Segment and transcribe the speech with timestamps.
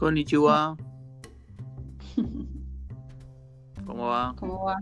[0.00, 0.76] Konnichiwa.
[3.86, 4.34] ¿Cómo va?
[4.38, 4.78] ¿Cómo va?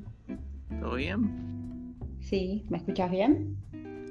[0.81, 1.97] ¿Todo bien?
[2.21, 3.57] Sí, ¿me escuchas bien?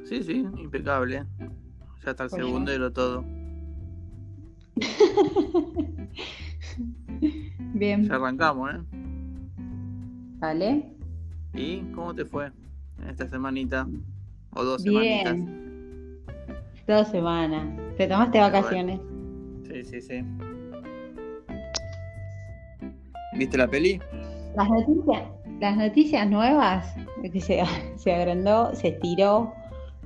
[0.04, 1.24] Sí, sí, impecable.
[2.04, 3.24] Ya está el Por segundero todo.
[7.74, 8.80] bien, Ya arrancamos, ¿eh?
[10.40, 10.92] vale.
[11.54, 12.52] ¿Y cómo te fue
[13.02, 13.88] en esta semanita?
[14.54, 15.36] O dos semanitas.
[15.36, 16.20] Bien.
[16.86, 17.66] Dos semanas.
[17.96, 19.00] ¿Te tomaste vacaciones?
[19.70, 20.26] Sí, sí, sí.
[23.38, 24.00] ¿Viste la peli?
[24.56, 25.24] Las noticias,
[25.60, 26.96] las noticias nuevas,
[27.32, 27.62] que se,
[27.96, 29.54] se agrandó, se estiró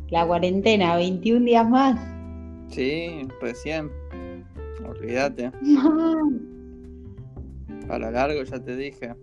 [0.09, 1.99] la cuarentena, 21 días más.
[2.69, 3.89] Sí, recién.
[4.87, 5.51] Olvídate.
[7.87, 9.13] Para largo ya te dije.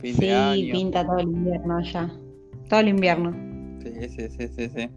[0.00, 0.72] Fin Sí, de año.
[0.72, 2.12] pinta todo el invierno ya.
[2.68, 3.32] Todo el invierno.
[3.82, 4.88] Sí, sí, sí, sí, sí.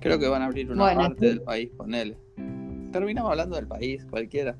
[0.00, 1.26] Creo que van a abrir una Bueno, parte sí.
[1.26, 2.16] del país, ponele.
[2.90, 4.56] Terminamos hablando del país, cualquiera.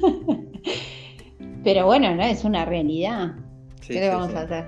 [1.64, 3.34] Pero bueno, no es una realidad.
[3.80, 4.36] Sí, ¿Qué le sí, vamos sí.
[4.36, 4.64] a hacer?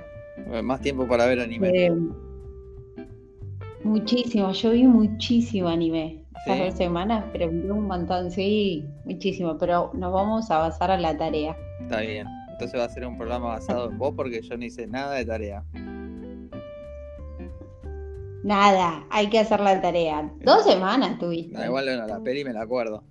[0.52, 1.68] Eh, Más tiempo para ver anime.
[1.68, 1.92] Eh,
[3.84, 9.90] muchísimo, yo vi muchísimo anime estas dos semanas, pero vi un montón, sí, muchísimo, pero
[9.94, 11.56] nos vamos a basar a la tarea.
[11.80, 12.26] Está bien.
[12.50, 15.24] Entonces va a ser un programa basado en vos porque yo no hice nada de
[15.24, 15.64] tarea.
[18.42, 20.32] Nada, hay que hacer la tarea.
[20.44, 21.56] Dos semanas tuviste.
[21.56, 23.04] Da igual, bueno, la peli me la acuerdo.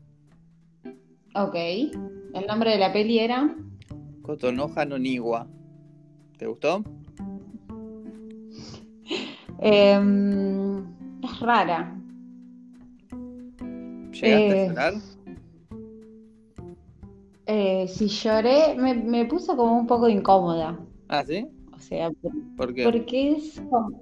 [1.34, 3.56] Ok, el nombre de la peli era
[4.22, 5.48] Kotonoha no Niwa.
[6.38, 6.84] ¿Te gustó?
[9.60, 10.80] em,
[11.24, 11.96] es rara.
[14.12, 14.94] ¿Llegaste Eh, a llorar?
[17.46, 20.80] Eh, si lloré, me, me puso como un poco incómoda.
[21.10, 21.48] Ah, ¿sí?
[21.76, 22.12] O sea,
[22.58, 22.84] ¿Por qué?
[22.84, 24.02] Porque es como-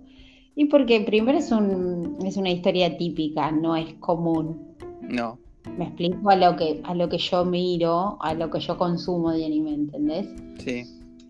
[0.56, 4.76] Y porque primero es un, es una historia típica, no es común.
[5.02, 5.40] No.
[5.78, 9.32] Me explico a lo que, a lo que yo miro, a lo que yo consumo
[9.32, 10.28] de anime, ¿entendés?
[10.60, 10.84] Sí,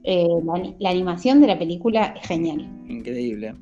[0.03, 2.61] Eh, la, ani- la animación de la película es genial.
[2.87, 3.53] increíble.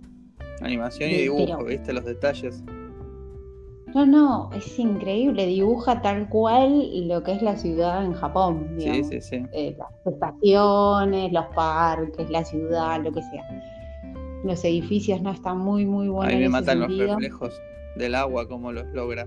[0.61, 2.63] Animación y dibujo, pero- ¿viste los detalles?
[3.95, 8.83] No, no, es increíble, dibuja tal cual lo que es la ciudad en Japón, Sí,
[8.85, 9.07] digamos.
[9.07, 9.45] sí, sí.
[9.53, 13.43] Eh, las estaciones, los parques, la ciudad, lo que sea.
[14.43, 17.59] Los edificios no están muy, muy A buenos mí en me matan los reflejos
[17.95, 19.25] del agua, cómo los logra.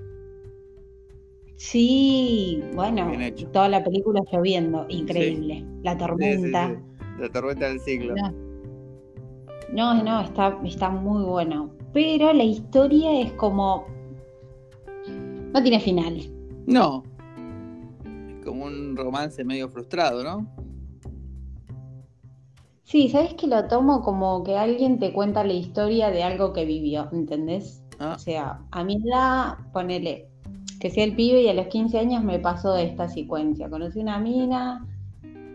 [1.61, 3.13] Sí, bueno,
[3.53, 5.63] toda la película lloviendo, increíble.
[5.83, 6.71] La sí, tormenta.
[6.71, 7.05] sí.
[7.19, 8.15] La tormenta del siglo.
[8.15, 11.71] No, no, no, está, está muy bueno.
[11.93, 13.85] Pero la historia es como.
[15.53, 16.23] No tiene final.
[16.67, 17.03] No.
[18.07, 20.47] Es como un romance medio frustrado, ¿no?
[22.85, 26.65] Sí, ¿sabes que lo tomo como que alguien te cuenta la historia de algo que
[26.65, 27.85] vivió, ¿entendés?
[27.99, 30.30] Ah, O sea, a mi edad, ponele,
[30.81, 33.69] que sea el pibe y a los 15 años me pasó esta secuencia.
[33.69, 34.87] Conocí una mina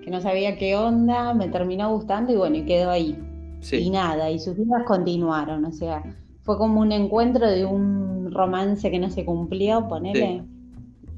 [0.03, 3.17] que no sabía qué onda, me terminó gustando y bueno, y quedó ahí.
[3.59, 3.89] Y sí.
[3.89, 6.03] nada, y sus vidas continuaron, o sea,
[6.43, 10.43] fue como un encuentro de un romance que no se cumplió, ponele.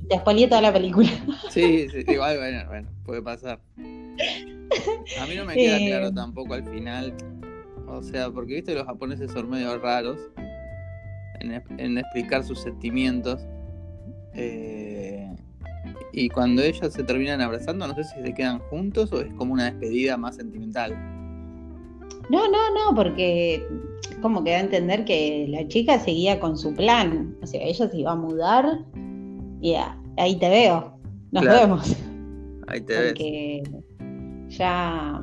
[0.07, 1.09] Te spoileé toda la película.
[1.49, 3.59] Sí, sí, igual, bueno, bueno, puede pasar.
[3.77, 5.87] A mí no me queda Eh.
[5.87, 7.13] claro tampoco al final.
[7.89, 10.17] O sea, porque viste los japoneses son medio raros
[11.41, 13.45] en, en explicar sus sentimientos.
[14.37, 15.35] Eh,
[16.13, 19.53] y cuando ellas se terminan abrazando, no sé si se quedan juntos o es como
[19.53, 20.91] una despedida más sentimental.
[22.29, 23.65] No, no, no, porque
[24.21, 27.35] como que da a entender que la chica seguía con su plan.
[27.41, 28.83] O sea, ella se iba a mudar
[29.61, 29.75] y
[30.17, 30.97] ahí te veo.
[31.31, 31.59] Nos Claro.
[31.61, 31.95] vemos.
[32.67, 33.07] Ahí te ves.
[33.13, 33.63] Porque
[34.49, 35.21] ya,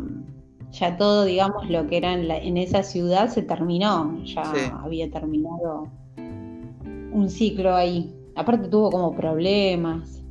[0.73, 4.23] ya todo, digamos, lo que era en, la- en esa ciudad se terminó.
[4.25, 4.61] Ya Sí.
[4.83, 5.89] había terminado
[7.13, 8.15] un ciclo ahí.
[8.37, 10.23] Aparte tuvo como problemas.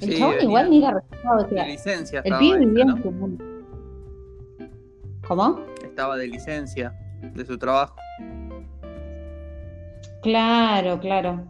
[0.00, 2.84] El Sí, chabón venía- igual ni era resultado, o De sea, licencia el pibe vivía
[2.84, 2.96] ¿no?
[2.96, 3.44] en su mundo.
[5.26, 5.60] ¿Cómo?
[5.82, 6.94] Estaba de licencia
[7.34, 7.96] de su trabajo.
[10.22, 11.44] Claro, claro.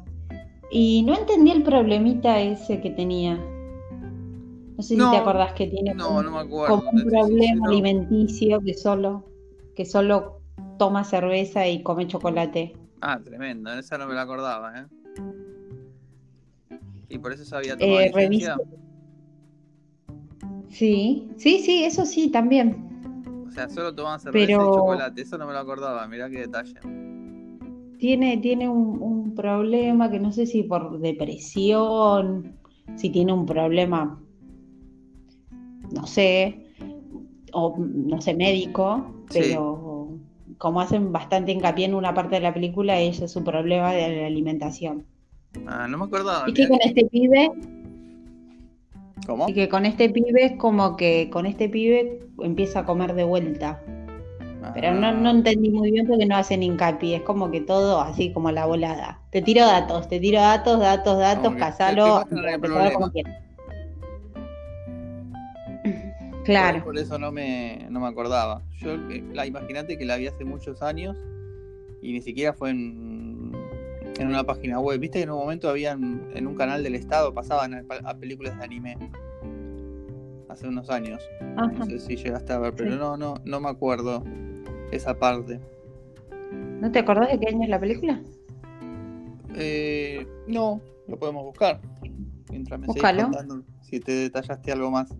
[0.70, 3.36] Y no entendí el problemita ese que tenía.
[4.76, 6.76] No sé No, si te acordás que tiene No, como, no me acuerdo.
[6.76, 9.24] como un problema alimenticio que solo,
[9.74, 10.40] que solo
[10.78, 12.74] toma cerveza y come chocolate.
[13.00, 14.86] Ah, tremendo, esa no me la acordaba, ¿eh?
[17.08, 18.56] Y por eso se había tomado Eh, licencia.
[20.68, 22.84] Sí, sí, sí, eso sí, también.
[23.46, 26.40] O sea, solo tomaba cerveza Pero- y chocolate, eso no me lo acordaba, mirá qué
[26.40, 26.74] detalle.
[27.98, 32.56] Tiene, tiene un, un problema que no sé si por depresión,
[32.96, 34.20] si tiene un problema,
[35.94, 36.66] no sé,
[37.52, 39.38] o no sé, médico, Sí.
[39.40, 40.10] pero
[40.58, 44.14] como hacen bastante hincapié en una parte de la película, ese es su problema de
[44.20, 45.06] la alimentación.
[45.66, 46.48] Ah, no me acordaba.
[46.48, 47.50] Y que con este pibe,
[49.26, 49.48] ¿Cómo?
[49.48, 53.24] y que con este pibe es como que con este pibe empieza a comer de
[53.24, 53.82] vuelta.
[54.74, 58.00] Pero no, no Ah, entendí muy bien porque no hacen hincapié, es como que todo
[58.00, 59.20] así como la volada.
[59.30, 62.24] Te tiro datos, te tiro datos, datos, datos, casalo,
[62.92, 63.36] como quieras.
[65.84, 65.92] por-
[66.44, 66.84] Claro.
[66.84, 68.62] Por eso no me, no me acordaba.
[68.78, 71.16] Yo, eh, la imagínate que la vi hace muchos años
[72.02, 73.25] y ni siquiera fue en,
[74.18, 74.98] en una página web.
[75.00, 78.56] Viste que en un momento habían en un canal del Estado pasaban a, a películas
[78.58, 78.96] de anime.
[80.48, 81.20] Hace unos años.
[81.56, 81.66] Ajá.
[81.72, 82.98] No sé si llegaste a ver, pero Sí.
[82.98, 84.24] no, no, no me acuerdo
[84.90, 85.60] esa parte.
[86.80, 88.20] ¿No te acordás de qué año es la película?
[89.54, 91.80] Eh, no, lo podemos buscar.
[92.50, 95.14] Mientras me contando si te detallaste algo más.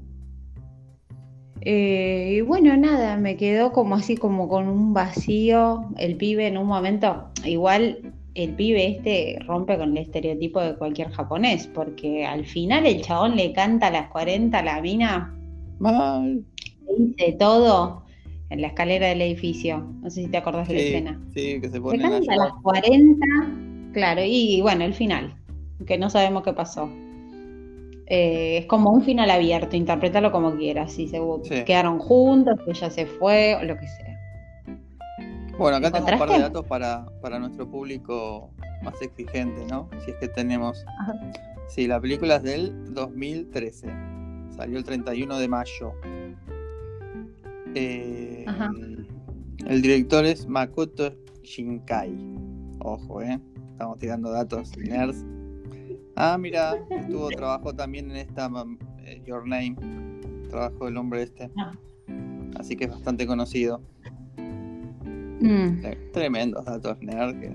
[1.62, 5.86] Eh, y bueno, nada, me quedó como así como con un vacío.
[5.96, 11.10] El pibe en un momento, igual el pibe este rompe con el estereotipo de cualquier
[11.10, 15.34] japonés, porque al final el chabón le canta a las 40 a la mina,
[15.78, 16.44] Mal.
[16.86, 18.04] le dice todo
[18.50, 19.86] en la escalera del edificio.
[20.02, 21.20] No sé si te acordás de la escena.
[21.34, 23.26] sí, que se Le ponen a canta a las 40,
[23.92, 25.34] claro, y bueno, el final,
[25.86, 26.88] que no sabemos qué pasó.
[28.08, 31.64] Eh, es como un final abierto, interprétalo como quieras, si se Sí.
[31.64, 34.15] quedaron juntos, ella se fue, o lo que sea.
[35.58, 38.50] Bueno, acá tengo un par de datos para, para nuestro público
[38.82, 39.88] más exigente, ¿no?
[40.04, 40.84] Si es que tenemos.
[41.00, 41.14] Ajá.
[41.68, 43.88] Sí, la película es del 2013.
[44.50, 45.92] Salió el 31 de mayo.
[47.74, 48.70] Eh, Ajá.
[49.66, 51.12] el director es Makoto
[51.42, 52.14] Shinkai.
[52.80, 53.40] Ojo, ¿eh?
[53.72, 55.24] Estamos tirando datos nerds.
[56.14, 59.76] Ah, mira, estuvo, trabajó también en esta mm, eh, Your Name.
[60.48, 61.50] Trabajó el hombre este.
[61.58, 61.72] Ah.
[62.58, 63.82] Así que es bastante conocido.
[65.46, 65.80] Mm.
[65.82, 67.50] Tre- Tremendos datos nerd que,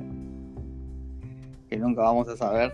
[1.70, 2.74] que nunca vamos a saber.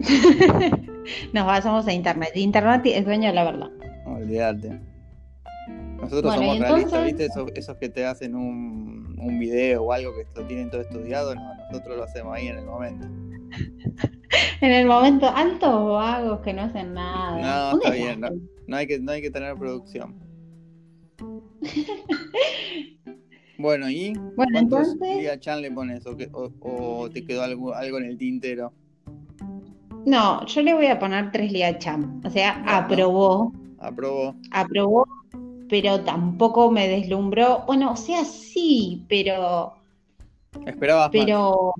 [1.32, 2.30] Nos basamos a Internet.
[2.34, 3.70] Internet es dueño de la verdad.
[4.06, 4.80] Olvídate.
[5.96, 7.24] Nosotros Bueno, somos realistas, ¿viste?
[7.26, 11.34] Esos, esos que te hacen un, un video o algo que lo tienen todo estudiado,
[11.34, 13.06] no, nosotros lo hacemos ahí en el momento.
[14.60, 17.70] En el momento, altos vagos que no hacen nada.
[17.72, 18.20] No, está bien.
[18.66, 20.16] No hay que, no hay que tener producción.
[23.58, 26.06] Bueno, ¿y Bueno, cuántos entonces, Lia Chan le pones?
[26.06, 28.72] ¿O, que- o- o te quedó algo, algo en el tintero?
[30.04, 32.20] no, yo le voy a poner tres Liacham.
[32.24, 32.70] O sea, Bueno.
[32.70, 34.34] aprobó, ¿Aprobó?
[34.52, 35.04] aprobó,
[35.68, 37.64] pero tampoco me deslumbró.
[37.66, 39.74] Bueno, o sea, sí, pero,
[40.64, 41.12] ¿Esperabas más?
[41.12, 41.72] pero,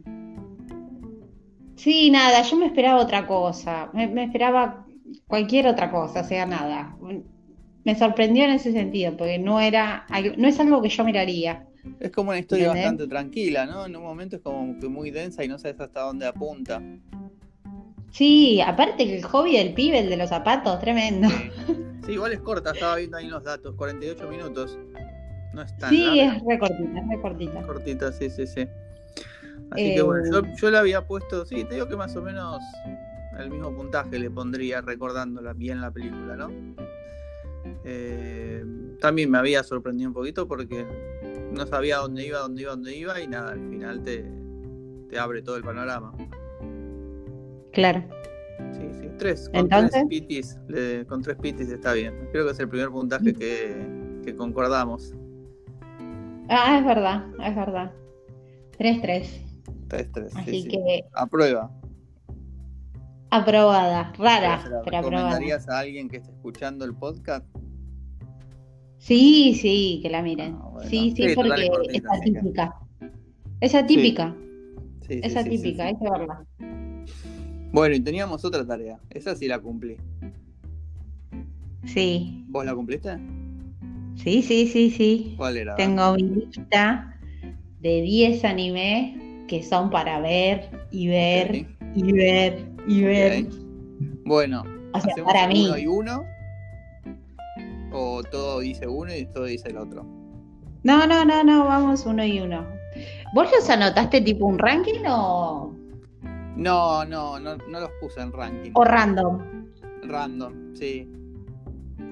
[1.77, 3.91] sí, nada, yo me esperaba otra cosa.
[3.93, 4.85] Me, me esperaba
[5.29, 6.97] cualquier otra cosa, o sea, nada.
[7.85, 11.66] Me sorprendió en ese sentido, porque no era, algo- no es algo que yo miraría.
[12.01, 12.85] Es como una historia ¿Entendés?
[12.93, 13.87] bastante tranquila, ¿no?
[13.87, 16.83] En un momento es como que muy densa y no sabes hasta dónde apunta.
[18.11, 21.29] Sí, aparte que el hobby del pibe, el de los zapatos, tremendo.
[21.29, 21.51] Sí.
[22.07, 24.79] Sí, igual es corta, estaba viendo ahí los datos, 48 minutos.
[25.53, 27.63] No es tan Sí, larga, es recortita, es recortita.
[27.63, 28.67] cortita, sí, sí, sí.
[29.71, 32.23] Así que Eh, bueno, yo, yo le había puesto, sí, te digo que más o
[32.23, 32.63] menos
[33.39, 36.49] el mismo puntaje le pondría recordándola bien la película, ¿no?
[37.85, 38.65] Eh,
[39.01, 40.87] también me había sorprendido un poquito porque
[41.57, 44.25] no sabía dónde iba, dónde iba, dónde iba y nada, al final te,
[45.11, 46.13] te abre todo el panorama.
[47.73, 48.05] Claro.
[48.73, 49.49] Sí, sí, tres.
[49.51, 49.91] Con Entonces.
[49.93, 52.29] tres pitis, le- con tres pitis está bien.
[52.33, 55.13] Creo que es el primer puntaje que, que concordamos.
[56.49, 57.93] Ah, es verdad, es verdad.
[58.79, 59.27] 3-3.
[59.89, 60.33] Tres, tres.
[60.33, 60.69] sí, Así sí.
[60.69, 61.71] que Aprueba.
[63.31, 64.13] aprobada.
[64.19, 65.01] Rara, ¿Se la pero aprobada.
[65.01, 67.45] recomendarías a alguien que esté escuchando el podcast?
[69.07, 70.57] Sí, sí, que la miren.
[70.61, 70.91] Ah, bueno.
[70.91, 72.75] Sí, sí, porque es que- atípica.
[73.61, 74.35] Es atípica,
[75.07, 76.45] Sí, sí, es atípica, de verdad.
[77.71, 78.99] Bueno, y teníamos otra tarea.
[79.11, 79.97] Esa sí la cumplí.
[81.85, 83.17] Sí, ¿Vos la cumpliste?
[84.17, 85.35] sí, sí, sí, sí.
[85.37, 85.77] ¿Cuál era?
[85.77, 87.17] Tengo mi lista
[87.79, 93.47] de 10 animes que son para ver y ver y ver y ver.
[94.25, 95.65] Bueno, O sea, ¿hacemos para mí.
[95.69, 96.25] uno y uno?
[97.99, 100.05] ¿O todo dice uno y todo dice el otro?
[100.83, 102.67] No, no, no, no, vamos uno y uno.
[103.35, 105.75] ¿Vos los anotaste tipo un ranking o,
[106.57, 108.73] No, no, no, no los puse en ranking.
[108.75, 109.41] o random?
[110.03, 111.11] Random, sí.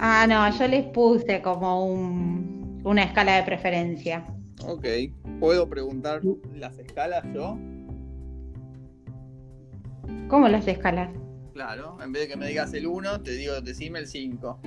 [0.00, 4.26] Ah, no, yo les puse como un, una escala de preferencia.
[4.66, 4.86] Ok.
[5.38, 6.22] ¿Puedo preguntar
[6.54, 7.58] las escalas yo?
[10.28, 11.10] ¿Cómo las escalas?
[11.52, 11.98] Claro.
[12.02, 14.60] En vez de que me digas el 1, te digo, decime el 5.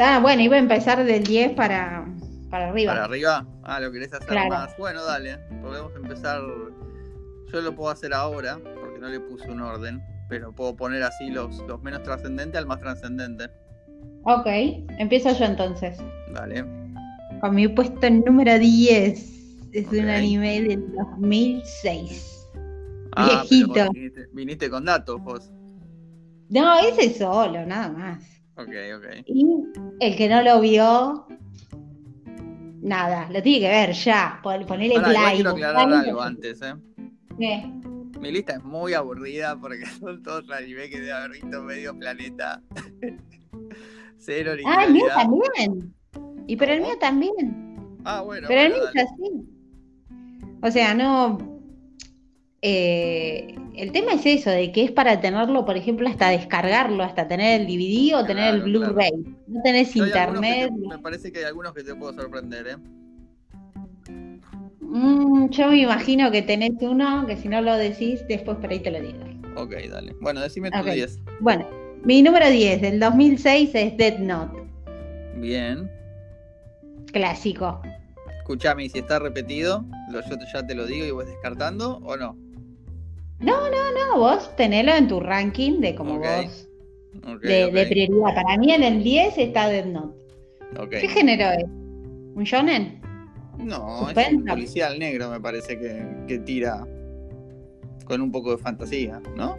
[0.00, 2.06] Ah, bueno, iba a empezar del 10 para,
[2.50, 2.92] para arriba.
[2.92, 3.46] ¿Para arriba?
[3.64, 4.48] Ah, lo querés hacer Claro.
[4.50, 4.76] más.
[4.78, 5.38] Bueno, dale.
[5.62, 6.40] Podemos empezar.
[7.52, 11.30] yo lo puedo hacer ahora, porque no le puse un orden, pero puedo poner así
[11.30, 13.46] los, los menos trascendentes al más trascendente.
[14.24, 14.46] Ok,
[14.98, 15.98] empiezo yo entonces.
[16.34, 16.64] Dale.
[17.40, 19.34] Con mi puesto número 10.
[19.72, 22.46] Es un anime del 2006.
[23.16, 23.90] Ah, Viejito.
[23.92, 25.50] viniste, viniste con datos vos.
[26.50, 28.22] No, ese solo, nada más.
[28.58, 29.22] Ok, ok.
[29.26, 29.46] Y
[30.00, 31.26] el que no lo vio,
[32.82, 34.40] nada, lo tiene que ver ya.
[34.42, 35.34] Pon- Ponele igual play.
[35.36, 36.74] quiero aclarar algo antes, ¿eh?
[37.38, 37.70] ¿Qué?
[38.20, 42.60] Mi lista es muy aburrida porque son todos anime que debe haber visto medio planeta.
[44.18, 45.94] Cero Ah, el mío también.
[46.48, 47.76] Y pero el mío también.
[48.04, 48.48] Ah, bueno.
[48.48, 49.48] Pero el mío es así.
[50.62, 51.57] O sea, no.
[52.62, 57.28] Eh, el tema es eso, de que es para tenerlo, por ejemplo, hasta descargarlo, hasta
[57.28, 58.92] tener el DVD o tener el claro.
[58.92, 59.12] Blu-ray.
[59.46, 60.70] No tenés Yo internet.
[60.74, 62.76] te- me parece que hay algunos que te puedo sorprender, ¿eh?
[64.80, 68.80] Mm, yo me imagino que tenés uno que si no lo decís, después por ahí
[68.80, 69.18] te lo digo.
[69.56, 70.14] Ok, dale.
[70.20, 70.86] Bueno, decime tu Ok.
[70.86, 71.18] 10.
[71.40, 71.66] Bueno,
[72.04, 74.62] mi número 10 del 2006 es Dead Note,
[75.36, 75.90] Bien.
[77.12, 77.82] clásico.
[78.38, 82.16] Escuchame, y si está repetido, lo, yo ya te lo digo y vas descartando o
[82.16, 82.34] no.
[83.40, 86.68] No, no, no, vos tenelo en tu ranking de como vos,
[87.42, 88.34] de, prioridad.
[88.34, 90.18] Para mí en el 10 está Dead Note.
[90.90, 91.64] ¿Qué género es?
[91.64, 93.00] ¿Un shonen?
[93.58, 96.86] No, es un policial negro, me parece que, que tira
[98.04, 99.56] con un poco de fantasía, ¿no?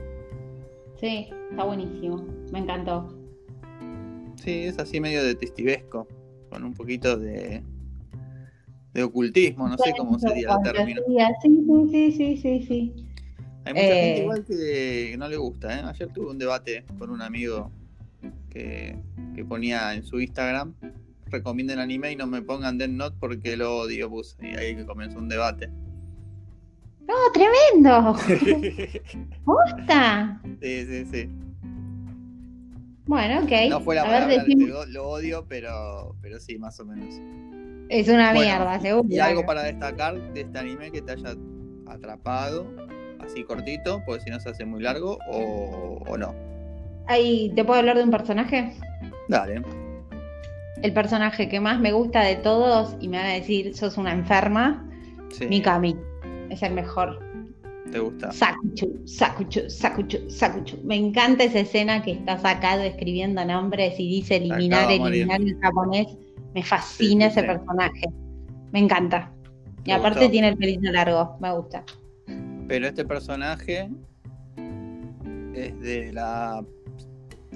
[1.00, 2.25] Sí, está buenísimo.
[2.51, 3.15] Me encantó.
[4.36, 6.07] Sí, es así medio detectivesco,
[6.50, 7.62] con un poquito de,
[8.93, 11.01] de ocultismo, no sé cómo sería el término.
[11.41, 13.09] Sí, sí, sí, sí, sí.
[13.70, 14.22] Hay mucha gente Eh.
[14.24, 15.82] igual que no le gusta, ¿eh?
[15.86, 17.72] Ayer tuve un debate con un amigo
[18.50, 18.96] que,
[19.36, 20.74] que ponía en su Instagram,
[21.28, 24.36] recomienden anime y no me pongan Death Note porque lo odio, puse.
[24.42, 25.70] Y ahí que comenzó un debate.
[27.08, 28.16] ¡No, tremendo!
[29.46, 30.42] ¡Posta!
[30.62, 31.30] Sí, sí, sí.
[33.06, 33.52] Bueno, ok.
[33.70, 37.16] No fue la A ver, palabra lo, lo odio, pero, pero sí, más o menos.
[37.90, 39.08] Es una Bueno, mierda, seguro.
[39.10, 41.36] ¿Y algo para destacar de este anime que te haya
[41.88, 42.68] atrapado?
[43.29, 46.33] Así cortito, porque si no se hace muy largo, o, o no.
[47.07, 48.74] Ahí, ¿te puedo hablar de un personaje?
[49.27, 49.62] Dale.
[50.81, 54.12] El personaje que más me gusta de todos, y me van a decir, sos una
[54.13, 54.86] enferma,
[55.31, 55.95] Sí, Mikami.
[56.50, 57.19] Es el mejor.
[57.91, 58.31] te gusta.
[58.31, 60.77] Sakuchu, Sakuchu, Sakuchu, Sakuchu.
[60.83, 65.59] Me encanta esa escena que está sacado escribiendo nombres y dice eliminar, Acaba eliminar en
[65.62, 66.07] japonés.
[66.55, 68.07] Me fascina Sí, sí, ese personaje.
[68.71, 69.31] Me encanta.
[69.81, 70.31] Y Te aparte gustó.
[70.31, 71.83] tiene el pelito largo, me gusta.
[72.70, 73.90] Pero este personaje
[75.56, 76.64] es de la,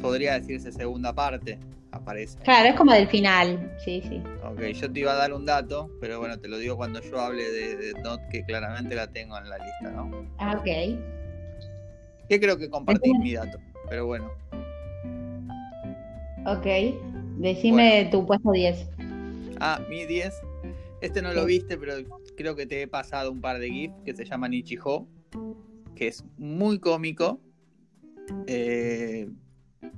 [0.02, 1.60] podría decirse, segunda parte.
[1.92, 2.40] Aparece.
[2.40, 3.72] Claro, es como del final.
[3.86, 4.20] Sí, sí.
[4.44, 7.20] Ok, yo te iba a dar un dato, pero bueno, te lo digo cuando yo
[7.22, 7.94] hable de, de
[8.32, 10.28] que claramente la tengo en la lista, ¿no?
[10.40, 10.66] Ah, ok.
[12.28, 14.32] Que creo que compartís Entonces- mi dato, pero bueno.
[16.48, 16.66] Ok.
[17.38, 18.88] Decime tu puesto 10.
[19.60, 20.34] Ah, mi 10.
[21.04, 21.96] Este no lo viste, pero
[22.38, 25.06] creo que te he pasado un par de GIFs que se llaman Ichiho,
[25.96, 27.42] que es muy cómico.
[28.48, 29.30] Eh,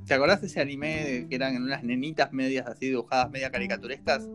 [0.08, 4.28] ¿Te acordás de ese anime de- que eran unas nenitas medias así dibujadas, media caricaturescas?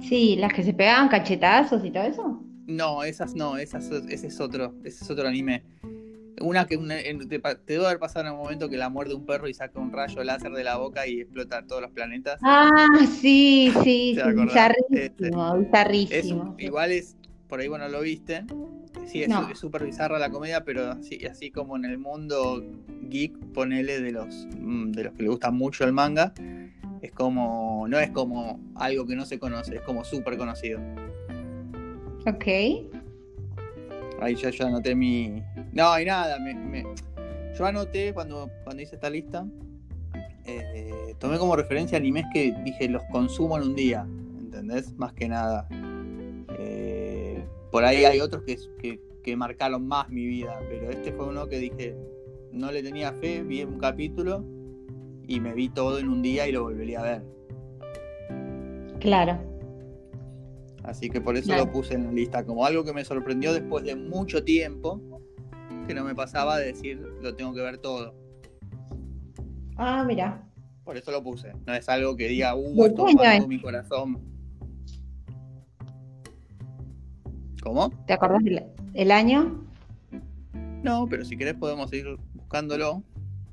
[0.00, 2.42] Sí, las que se pegaban cachetazos y todo eso.
[2.66, 5.62] No, esas no, esas, ese es otro, ese es otro anime.
[6.40, 9.26] Una que una- te, te debe haber pasado en un momento que la muerde un
[9.26, 12.40] perro y saca un rayo láser de la boca y explota todos los planetas.
[12.42, 12.86] Ah,
[13.20, 16.42] sí, sí, bizarrísimo, Es bizarrísimo.
[16.42, 17.16] un- igual es,
[17.48, 18.44] por ahí bueno lo viste.
[19.06, 19.52] Sí, es No.
[19.54, 22.62] súper bizarra la comedia, pero así, así como en el mundo
[23.08, 26.32] geek, ponele de los, mm, de los que le gusta mucho el manga,
[27.02, 30.80] es como, no es como algo que no se conoce, es como súper conocido.
[32.26, 32.46] Ok.
[34.20, 35.42] Ahí ya yo anoté mi.
[35.72, 36.84] No, y nada, me, me-
[37.56, 39.46] yo anoté cuando, cuando hice esta lista.
[40.46, 44.06] eh, tomé como referencia animes que dije los consumo en un día.
[44.40, 44.92] ¿Entendés?
[44.96, 45.68] Más que nada.
[46.58, 50.58] Eh, por ahí hay otros que, que, que marcaron más mi vida.
[50.68, 51.94] Pero este fue uno que dije.
[52.52, 54.44] No le tenía fe, vi un capítulo
[55.28, 57.22] y me vi todo en un día y lo volvería a ver.
[58.98, 59.38] Claro.
[60.82, 61.66] Así que por eso Claro.
[61.66, 65.00] lo puse en la lista, como algo que me sorprendió después de mucho tiempo,
[65.86, 68.14] que no me pasaba de decir lo tengo que ver todo.
[69.76, 70.46] Ah, mira.
[70.84, 71.52] Por eso lo puse.
[71.66, 73.48] No es algo que diga, uh, ¿De esto es?
[73.48, 74.20] mi corazón.
[77.62, 77.90] ¿Cómo?
[78.06, 79.64] ¿Te acordás del el año?
[80.82, 83.02] No, pero si querés podemos ir buscándolo.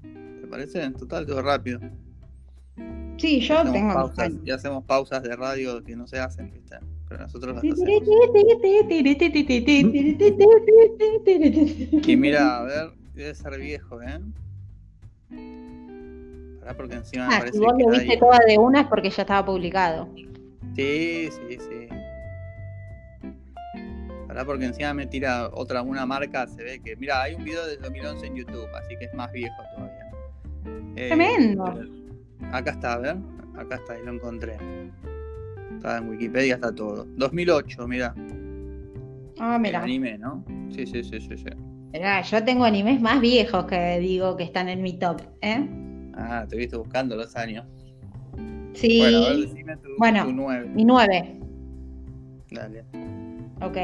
[0.01, 0.83] ¿Te parece?
[0.83, 1.79] En total, todo rápido.
[3.17, 6.77] Sí, yo tengo pausas, y hacemos pausas de radio que no se hacen, ¿viste?
[7.09, 7.79] Pero nosotros las hacemos.
[12.07, 14.19] Y mira, a ver, debe ser viejo, ¿eh?
[16.59, 18.87] Pará porque encima me Ah, parece si vos que lo viste toda de una es
[18.87, 20.09] porque ya estaba publicado.
[20.75, 21.87] Sí, sí, sí.
[24.27, 26.95] Pará porque encima me tira otra, una marca, se ve que.
[26.97, 30.11] Mira, hay un video del 2011 en YouTube, así que es más viejo todavía.
[30.97, 31.65] Eh, Tremendo.
[32.51, 33.15] Acá está, a ver.
[33.57, 34.57] Acá está, ahí lo encontré.
[35.87, 37.05] Está en Wikipedia, está todo.
[37.15, 38.13] 2008, mira.
[39.39, 39.81] Ah, mira.
[39.83, 40.43] anime, ¿no?
[40.69, 41.45] Sí, sí, sí, sí, sí.
[41.93, 45.65] Mirá, yo tengo animes más viejos que digo que están en mi top, ¿eh?
[46.13, 47.65] Ah, te viste buscando los años.
[48.73, 50.25] Sí, Bueno, a ver, decime tu, Bueno.
[50.25, 50.69] tu 9.
[50.75, 51.39] mi 9.
[52.51, 52.83] Dale,
[53.61, 53.77] Ok.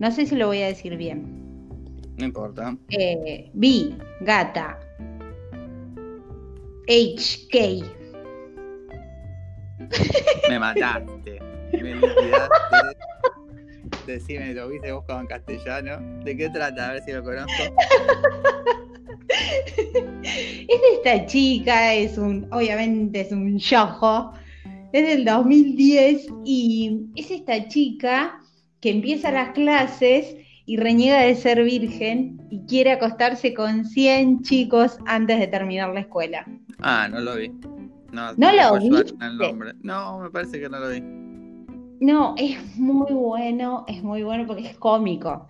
[0.00, 1.38] No sé si lo voy a decir bien.
[2.18, 2.76] no importa.
[2.88, 4.76] Eh, B, gata.
[6.88, 7.99] HK.
[10.48, 11.40] Me mataste.
[11.72, 12.96] Me liquidaste.
[14.06, 16.24] Decime, ¿lo viste buscado en castellano?
[16.24, 16.90] ¿De qué trata?
[16.90, 17.52] A ver si lo conozco.
[19.32, 24.32] Es esta chica, es un, obviamente es un yojo.
[24.92, 28.40] Es del 2010 y es esta chica
[28.80, 34.98] que empieza las clases y reniega de ser virgen y quiere acostarse con 100 chicos
[35.06, 36.46] antes de terminar la escuela.
[36.80, 37.50] Ah, no lo vi.
[38.12, 39.74] No, ¿No me lo nombre.
[39.82, 41.02] No, me parece que no lo vi.
[42.00, 45.46] No, es muy bueno, es muy bueno porque es cómico.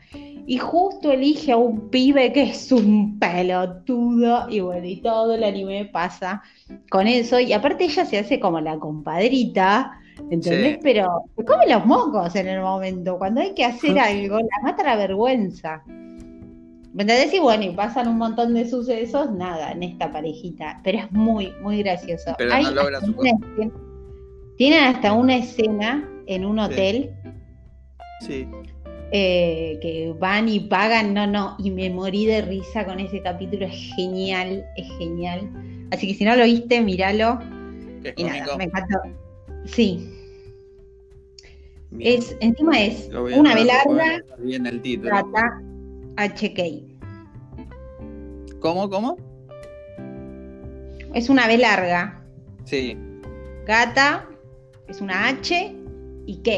[0.47, 5.45] Y justo elige a un pibe que es un pelotudo y bueno, y todo el
[5.45, 6.43] anime pasa
[6.91, 7.39] con eso.
[7.39, 9.93] Y aparte ella se hace como la compadrita,
[10.29, 10.75] ¿entendés?
[10.75, 10.81] Sí.
[10.83, 13.17] Pero se come los mocos en el momento.
[13.17, 15.85] Cuando hay que hacer algo, la mata la vergüenza.
[16.93, 17.33] ¿Me entendés?
[17.33, 20.81] Y bueno, y pasan un montón de sucesos, nada, en esta parejita.
[20.83, 22.35] Pero es muy, muy gracioso.
[22.37, 23.71] Pero Hay no logra su escena-
[24.57, 27.11] Tienen hasta una escena en un hotel
[28.21, 28.47] Sí.
[29.13, 33.67] eh, que van y pagan, no, no, y me morí de risa con ese capítulo,
[33.67, 35.49] es genial, es genial.
[35.91, 37.39] Así que si no lo viste, míralo.
[38.03, 38.99] ¿Qué es Y nada, me encantó.
[39.65, 40.09] Sí,
[41.91, 42.19] Bien.
[42.19, 45.11] es, encima es una anotar B porque larga, voy a anotar bien el título.
[45.11, 45.63] gata,
[46.17, 46.85] HK.
[48.61, 49.17] ¿Cómo, cómo?
[51.15, 52.23] Es una B larga,
[52.65, 52.97] Sí.
[53.67, 54.29] gata,
[54.89, 55.75] es una H
[56.27, 56.51] y K.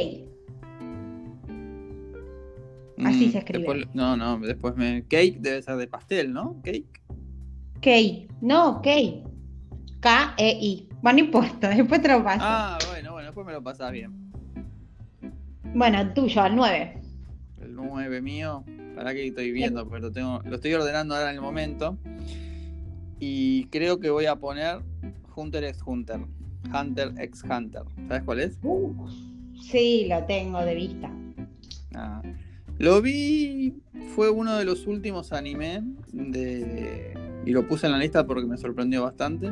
[3.05, 3.65] Así se escribe.
[3.67, 5.03] Mm, después- no, no, después me.
[5.05, 6.61] Cake debe ser de pastel, ¿no?
[6.63, 6.87] Cake.
[7.81, 7.91] K,
[8.41, 8.91] no, K.
[10.01, 10.89] K-E-I.
[11.03, 12.41] Bueno, no importa, después te lo paso.
[12.45, 14.13] Ah, bueno, bueno, después me lo pasás bien.
[15.75, 17.01] Bueno, tuyo, al 9.
[17.61, 18.65] El 9 mío.
[18.95, 20.41] Para que estoy viendo, lo tengo.
[20.45, 21.99] Lo estoy ordenando ahora en el momento.
[23.19, 24.81] Y creo que voy a poner
[25.35, 26.21] Hunter x Hunter.
[26.73, 27.83] Hunter x Hunter.
[28.09, 28.59] ¿Sabes cuál es?
[29.61, 31.11] Sí, lo tengo de vista.
[31.95, 32.23] Ah,
[32.79, 33.75] Lo vi,
[34.15, 38.57] fue uno de los últimos anime de y lo puse en la lista porque me
[38.57, 39.51] sorprendió bastante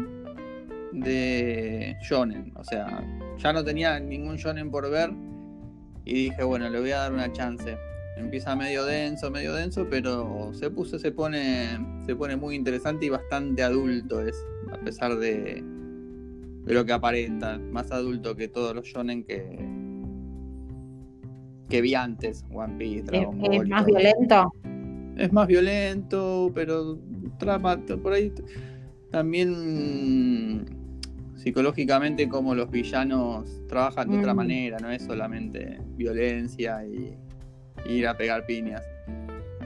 [0.93, 3.05] de shonen, o sea,
[3.39, 5.11] ya no tenía ningún shonen por ver
[6.05, 7.77] y dije, bueno, le voy a dar una chance.
[8.17, 13.09] Empieza medio denso, medio denso, pero se puso, se pone, se pone muy interesante y
[13.09, 14.37] bastante adulto es,
[14.73, 15.63] a pesar de,
[16.65, 19.59] de lo que aparenta, más adulto que todos los shonen que
[21.69, 23.67] que vi antes, One Piece, ¿Es, Dragon es Ball.
[23.67, 24.53] y más violento?
[25.17, 26.99] Es más violento, pero
[27.39, 28.33] trama t- por ahí
[29.13, 30.65] también
[31.37, 34.37] psicológicamente como los villanos trabajan de otra Mm.
[34.37, 37.17] manera, no es solamente violencia y
[37.87, 38.83] ir a pegar piñas.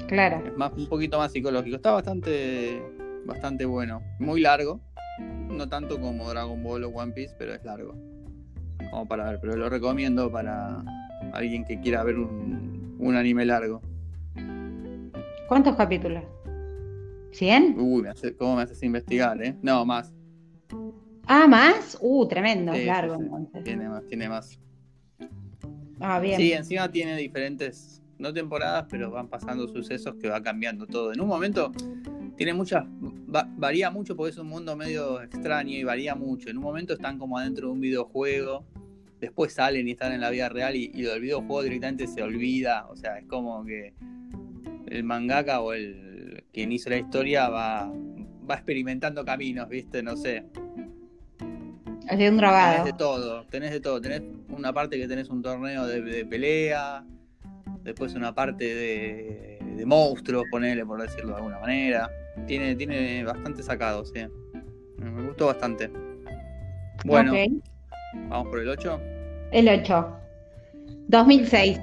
[0.08, 0.42] Claro.
[0.46, 1.76] Es más un poquito más psicológico.
[1.76, 2.82] Está bastante
[3.26, 4.80] bastante bueno, muy largo,
[5.48, 7.94] no tanto como Dragon Ball o One Piece, pero es largo.
[8.90, 10.84] Como para ver, pero lo recomiendo para
[11.32, 13.80] alguien que quiera ver un, un anime largo.
[15.48, 16.22] ¿Cuántos capítulos?
[17.32, 17.76] ¿100?
[17.78, 19.56] Uy, me hace- ¿cómo me haces investigar, eh?
[19.62, 20.12] No, más.
[21.26, 21.96] Ah, más.
[22.00, 23.22] Uh, tremendo, Sí, sí, largo sí.
[23.22, 23.64] entonces.
[23.64, 24.60] Tiene más, tiene más.
[26.00, 26.36] Ah, bien.
[26.38, 31.12] Sí, encima tiene diferentes, no temporadas, pero van pasando sucesos que va cambiando todo.
[31.12, 31.72] En un momento
[32.36, 32.84] tiene muchas,
[33.34, 36.48] va- varía mucho porque es un mundo medio extraño y varía mucho.
[36.50, 38.64] En un momento están como adentro de un videojuego,
[39.20, 42.22] después salen y están en la vida real y, y lo del videojuego directamente se
[42.22, 42.86] olvida.
[42.88, 43.94] O sea, es como que
[44.86, 47.90] el mangaka o el quien hizo la historia va,
[48.48, 50.02] va experimentando caminos, ¿viste?
[50.02, 50.44] No sé.
[51.38, 52.84] De un Tenés drogado.
[52.84, 54.00] de todo, tenés de todo.
[54.00, 57.04] Tenés una parte que tenés un torneo de, de pelea,
[57.84, 62.10] después una parte de, de monstruos, ponele por decirlo de alguna manera.
[62.46, 64.26] Tiene, tiene bastante sacado, sí.
[64.98, 65.90] Me gustó bastante.
[67.04, 67.38] Bueno, Ok.
[68.28, 69.00] vamos por el 8.
[69.52, 70.16] El 8.
[71.08, 71.78] 2006.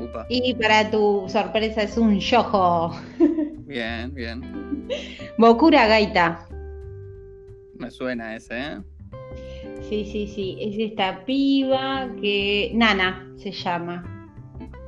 [0.00, 0.26] Upa.
[0.28, 2.94] Y para tu sorpresa es un yojo.
[3.66, 4.86] Bien, bien.
[5.38, 6.46] Bokura Gaita.
[7.78, 8.78] Me suena ese, ¿eh?
[9.88, 10.58] Sí, sí, sí.
[10.60, 12.70] Es esta piba que.
[12.74, 14.04] Nana se llama.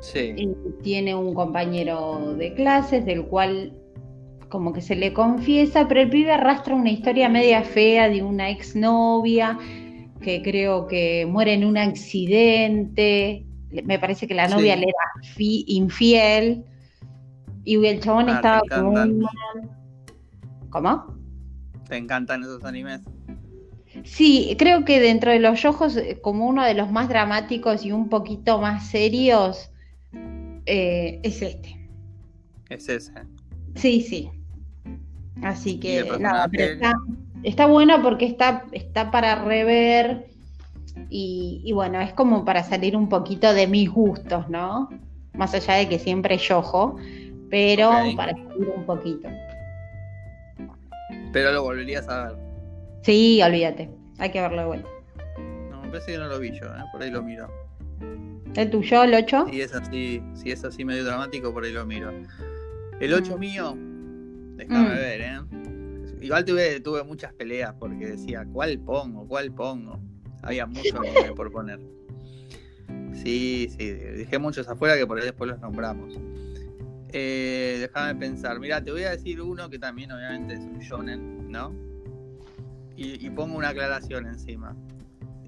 [0.01, 0.35] Sí.
[0.37, 0.49] Y
[0.83, 3.73] tiene un compañero de clases del cual
[4.49, 8.49] como que se le confiesa, pero el pibe arrastra una historia media fea de una
[8.51, 9.59] exnovia
[10.21, 13.45] que creo que muere en un accidente.
[13.85, 14.81] Me parece que la novia Sí.
[14.81, 16.65] le era fi- infiel
[17.65, 19.27] y el chabón Ah, estaba como un.
[20.71, 21.17] ¿Cómo?
[21.89, 23.01] ¿Te encantan esos animes?
[24.05, 28.09] Sí, creo que dentro de los ojos, como uno de los más dramáticos y un
[28.09, 29.71] poquito más serios,
[30.67, 31.89] eh, es este.
[32.69, 33.13] Es ese.
[33.77, 34.31] Sí, sí.
[35.43, 36.95] Así ¿Y que nada, pero está,
[37.43, 40.27] está buena porque está, está para rever
[41.11, 44.89] y, y bueno, es como para salir un poquito de mis gustos, ¿no?
[45.35, 46.97] Más allá de que siempre yojo,
[47.51, 49.29] pero para salir un poquito.
[51.33, 52.37] Pero lo volverías a ver.
[53.03, 54.89] Sí, olvídate, hay que verlo de vuelta.
[55.71, 56.85] No, me parece que no lo vi yo, ¿eh?
[56.93, 57.66] Por ahí lo miro.
[58.55, 59.47] ¿El tuyo, el 8?
[59.51, 62.11] Si es así, si es así medio dramático, por ahí lo miro.
[63.01, 63.41] El 8 Mm.
[63.41, 63.77] mío,
[64.57, 64.97] déjame Mm.
[64.97, 65.41] ver, ¿eh?
[66.23, 69.27] Igual tuve, tuve muchas peleas porque decía, ¿cuál pongo?
[69.29, 70.01] ¿Cuál pongo?
[70.43, 70.97] Había mucho
[71.37, 71.79] por poner.
[73.13, 76.19] Sí, sí, dejé muchos afuera que por ahí después los nombramos.
[77.13, 81.51] Eh, déjame pensar, mira, te voy a decir uno que también obviamente es un shonen,
[81.51, 81.73] ¿no?
[82.97, 84.75] Y, y pongo una aclaración encima.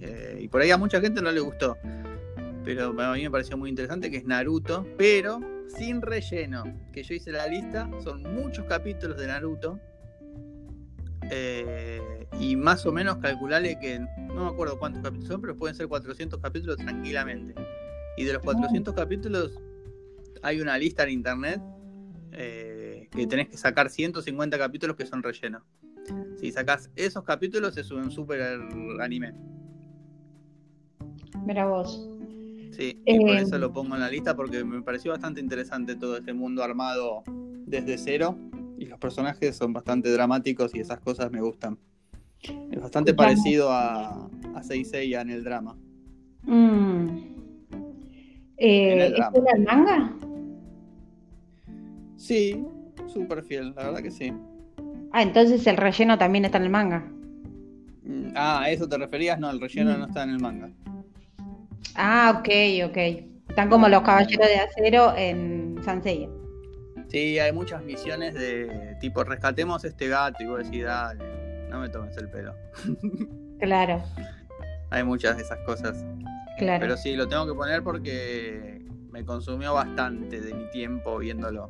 [0.00, 1.76] Eh, y por ahí a mucha gente no le gustó
[2.64, 6.64] pero a mí me pareció muy interesante, que es Naruto, pero sin relleno.
[6.92, 9.80] Que yo hice la lista, son muchos capítulos de Naruto.
[11.30, 15.76] eh, y más o menos calcularle que, no me acuerdo cuántos capítulos son, pero pueden
[15.76, 17.54] ser 400 capítulos tranquilamente.
[18.16, 19.60] Y de los 400 capítulos
[20.42, 21.60] hay una lista en internet
[22.32, 25.64] eh, que tenés que sacar 150 capítulos que son relleno.
[26.36, 28.60] Si sacás esos capítulos es un super
[29.00, 29.34] anime.
[31.44, 32.17] Mira vos.
[32.78, 35.96] Sí, y por Eh, eso lo pongo en la lista porque me pareció bastante interesante
[35.96, 37.24] todo este mundo armado
[37.66, 38.38] desde cero
[38.78, 41.76] y los personajes son bastante dramáticos y esas cosas me gustan.
[42.70, 45.76] Es bastante parecido a, a Seiya en el drama.
[46.44, 47.08] Mm.
[48.58, 49.38] Eh, En el ¿es drama.
[49.54, 50.12] al manga?
[52.16, 52.64] Sí,
[53.08, 54.32] súper fiel, la verdad que sí.
[55.12, 57.00] Ah, entonces el relleno también está en el manga.
[58.04, 59.40] Mm, Ah, ¿a eso te referías?
[59.40, 59.98] No, el relleno Mm.
[60.00, 60.70] no está en el manga.
[61.94, 62.48] Ah, ok,
[62.90, 62.96] ok.
[63.48, 66.28] Están como los caballeros de acero en Sanseiya.
[67.08, 71.24] Sí, hay muchas misiones de tipo, rescatemos este gato y vos decís, dale,
[71.70, 72.54] no me tomes el pelo.
[73.60, 74.00] Claro,
[74.90, 76.04] Hay muchas de esas cosas.
[76.58, 76.80] claro.
[76.80, 81.68] Pero sí, lo tengo que poner porque me consumió bastante de mi tiempo viéndolo.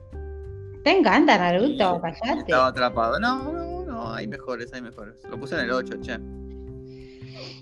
[0.84, 2.40] Te encanta Naruto, callate.
[2.40, 3.18] Estaba atrapado.
[3.18, 5.14] No, no, no, hay mejores, hay mejores.
[5.30, 6.18] Lo puse en el 8, che.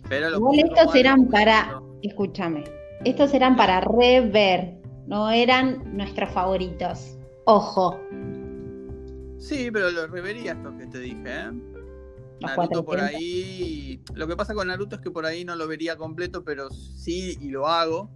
[0.09, 1.81] Pero lo Igual puse estos eran para.
[2.03, 2.65] Escúchame,
[3.05, 4.75] estos eran para rever,
[5.07, 7.17] no eran nuestros favoritos.
[7.45, 8.01] Ojo,
[9.39, 11.51] Sí, pero lo revería estos que te dije, ¿eh?
[12.41, 13.15] los Naruto por 400.
[13.15, 14.01] ahí.
[14.15, 17.37] Lo que pasa con Naruto es que por ahí no lo vería completo, pero sí,
[17.41, 18.11] y lo hago.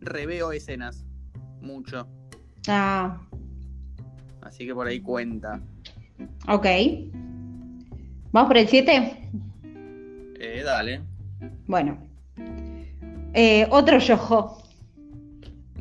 [0.00, 1.04] Reveo escenas.
[1.60, 2.08] Mucho.
[2.68, 3.20] Ah,
[4.40, 5.60] Así que por ahí cuenta.
[6.48, 6.66] ok.
[8.32, 9.30] ¿Vamos por el 7?
[10.40, 11.02] Eh, dale.
[11.66, 11.98] Bueno.
[13.34, 14.62] Eh, otro yojo.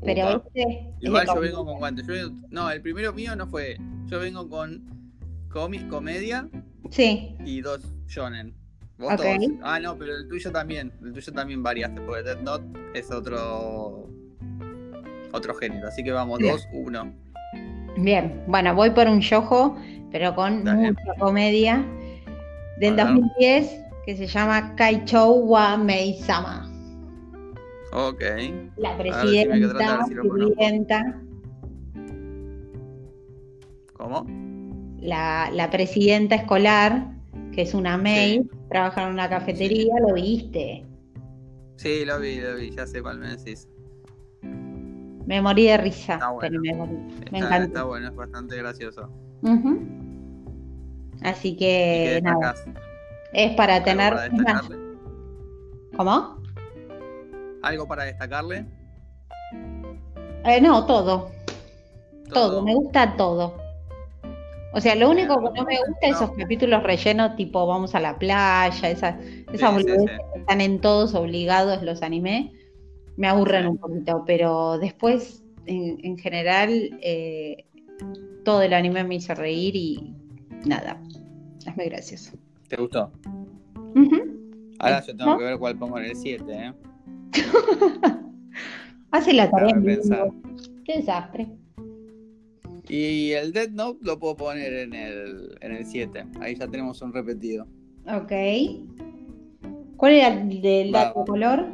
[0.03, 0.43] Pero Upa.
[0.47, 2.07] este es Igual yo vengo con guantes.
[2.07, 3.77] Yo vengo- No, el primero mío no fue.
[4.07, 4.83] Yo vengo con
[5.49, 6.47] cómic, comedia
[6.89, 8.53] Sí, y dos shonen.
[8.97, 9.21] Vos Ok.
[9.21, 9.51] todos.
[9.63, 10.91] Ah, no, pero el tuyo también.
[11.03, 14.07] El tuyo también variaste, porque Death Note es otro.
[15.33, 15.87] Otro género.
[15.87, 16.53] Así que vamos, Bien.
[16.53, 17.13] dos, uno.
[17.97, 18.43] bien.
[18.47, 19.75] Bueno, voy por un yojo,
[20.11, 20.89] pero con Dale.
[20.93, 21.85] mucha comedia.
[22.79, 23.13] Del A ver.
[23.15, 26.70] 2010, que se llama Kaichou wa Mei-sama.
[27.93, 28.21] Ok.
[28.77, 30.53] La presidenta, si lo conozco.
[30.55, 31.21] sirvienta,
[33.93, 34.25] ¿Cómo?
[35.01, 37.07] la, la presidenta escolar,
[37.51, 38.49] que es una maid, Sí.
[38.69, 40.85] trabaja en una cafetería, lo viste.
[41.77, 42.69] Sí, lo vi, lo vi.
[42.71, 43.67] Ya sé cuál me decís.
[45.25, 46.39] Me morí de risa, Está bueno.
[46.41, 46.93] pero me morí.
[46.93, 47.63] Me Está, encantó.
[47.65, 49.09] está bueno, es bastante gracioso.
[49.41, 49.79] Ujú.
[51.23, 52.55] Así ¿Y que nada,
[53.33, 54.13] es para ¿Algo tener.
[54.13, 54.61] para?
[55.97, 56.40] ¿Cómo?
[57.61, 58.65] ¿Algo para destacarle?
[60.45, 61.31] Eh, no, todo,
[62.33, 63.55] todo, me gusta todo.
[64.73, 67.99] O sea, lo único que no me gusta es esos capítulos rellenos, tipo vamos a
[67.99, 69.15] la playa, esas,
[69.51, 72.51] esas boludeces que están en todos obligados los animes,
[73.17, 76.71] me aburren un poquito, pero después, en, general,
[77.01, 77.65] eh,
[78.45, 80.15] todo el anime me hizo reír y
[80.65, 81.01] nada,
[81.65, 82.31] es muy gracioso.
[82.69, 83.11] ¿Te gustó?
[84.79, 86.73] Ahora yo tengo que ver cuál pongo en el 7, ¿eh?
[89.11, 89.75] Hace la tarea.
[90.85, 91.47] Qué desastre.
[92.87, 96.25] Y el Dead Note lo puedo poner en el, en el 7.
[96.39, 97.67] Ahí ya tenemos un repetido.
[98.05, 98.31] Ok.
[99.97, 101.67] ¿Cuál era el del dato color?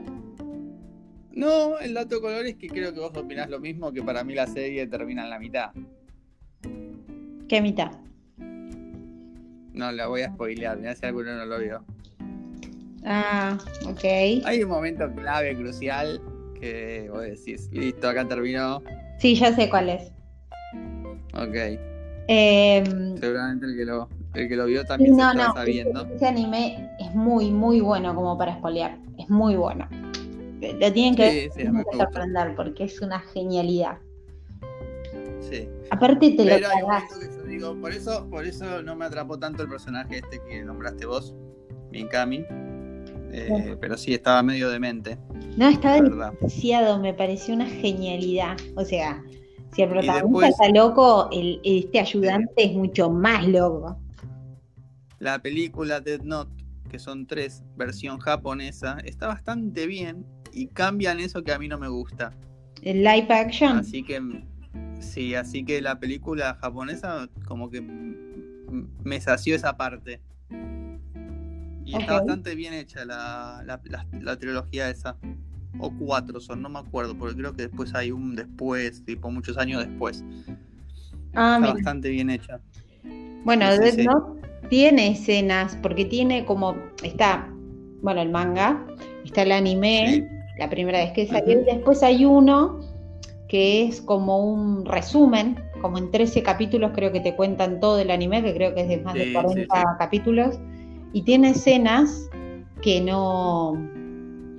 [1.32, 4.34] No, el dato color es que creo que vos opinás lo mismo, que para mí
[4.34, 5.72] la serie termina en la mitad.
[7.48, 7.92] ¿Qué mitad?
[9.74, 11.86] No, la voy a spoilear, mira si alguno no lo vio.
[13.06, 14.04] Ah, ok.
[14.46, 16.22] Hay un momento clave, crucial,
[16.60, 18.82] que vos decís, listo, acá terminó.
[19.20, 20.12] Sí, ya sé cuál es.
[21.34, 21.80] Ok.
[22.28, 26.06] Em, Seguramente el que lo, el que lo vio también se está sabiendo.
[26.14, 28.98] Ese, anime es muy, muy bueno como para espolear.
[29.18, 29.88] Es muy bueno.
[30.62, 31.64] Lo tienen que, sí,
[31.98, 34.00] sorprender porque es una genialidad.
[35.40, 35.70] Sí.
[35.92, 39.40] Aparte te Pero lo hay que yo digo, por eso, por eso no me atrapó
[39.40, 41.34] tanto el personaje este que nombraste vos,
[41.92, 42.46] Minkami.
[43.32, 45.18] Eh, pero sí, estaba medio demente.
[45.58, 48.58] No, estaba demasiado, me pareció una genialidad.
[48.76, 49.24] O sea,
[49.74, 54.00] si el protagonista está loco, el, este ayudante es mucho más loco.
[55.20, 56.52] La película Dead Note,
[56.90, 61.78] que son tres, versión japonesa, está bastante bien y cambian eso que a mí no
[61.78, 62.34] me gusta.
[62.82, 63.78] El live action.
[63.78, 64.22] Así que
[65.00, 70.22] sí, así que la película japonesa como que me sació esa parte.
[71.88, 73.80] Y está bastante bien hecha la, la,
[74.22, 75.16] la trilogía esa.
[75.80, 79.58] O cuatro son, no me acuerdo, porque creo que después hay un después, tipo muchos
[79.58, 80.24] años después.
[81.34, 82.60] Ah, Está bastante bien hecha.
[83.46, 83.66] Bueno,
[84.04, 84.36] no
[84.70, 87.48] tiene escenas, porque tiene como, está,
[88.02, 88.86] bueno, el manga,
[89.24, 92.82] está el anime, la primera vez que salió, y después hay uno
[93.48, 98.12] que es como un resumen, como en 13 capítulos creo que te cuentan todo el
[98.12, 100.60] anime, que creo que es de más de 40 capítulos,
[101.14, 102.30] y tiene escenas
[102.82, 103.78] que no,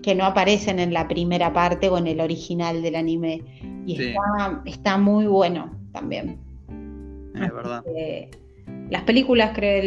[0.03, 3.43] que no aparecen en la primera parte o en el original del anime.
[3.87, 4.15] Y
[4.67, 6.39] está, muy bueno también.
[7.35, 7.85] Es verdad.
[8.91, 9.83] las películas, creo,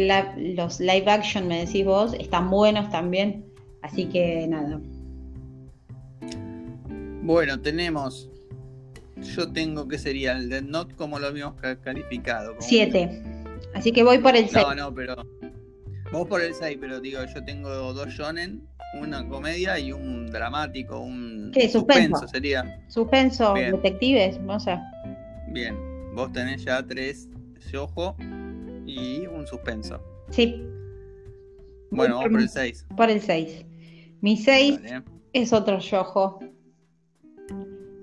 [0.56, 3.44] los live action, me decís vos, están buenos también.
[3.82, 4.80] Así que nada.
[7.22, 8.28] Bueno, tenemos.
[9.36, 12.56] Yo tengo que sería el Dead Note como lo habíamos calificado.
[12.58, 13.22] Siete.
[13.74, 14.66] Así que voy por el 6.
[14.66, 15.24] No, no, pero.
[16.12, 21.00] Vos por el 6, pero digo, yo tengo dos shonen una comedia y un dramático,
[21.00, 21.68] un ¿Qué?
[21.68, 22.28] Suspenso.
[22.28, 22.80] sería.
[22.88, 24.78] Suspenso, detectives, no sé.
[25.48, 25.74] Bien,
[26.14, 27.28] vos tenés ya tres
[27.74, 28.14] ojo
[28.86, 29.98] y un suspenso.
[30.30, 30.62] Sí.
[31.90, 32.86] Bueno, vamos por el 6.
[32.96, 33.64] Por el 6.
[34.20, 34.80] Mi 6
[35.32, 36.40] es otro yojo.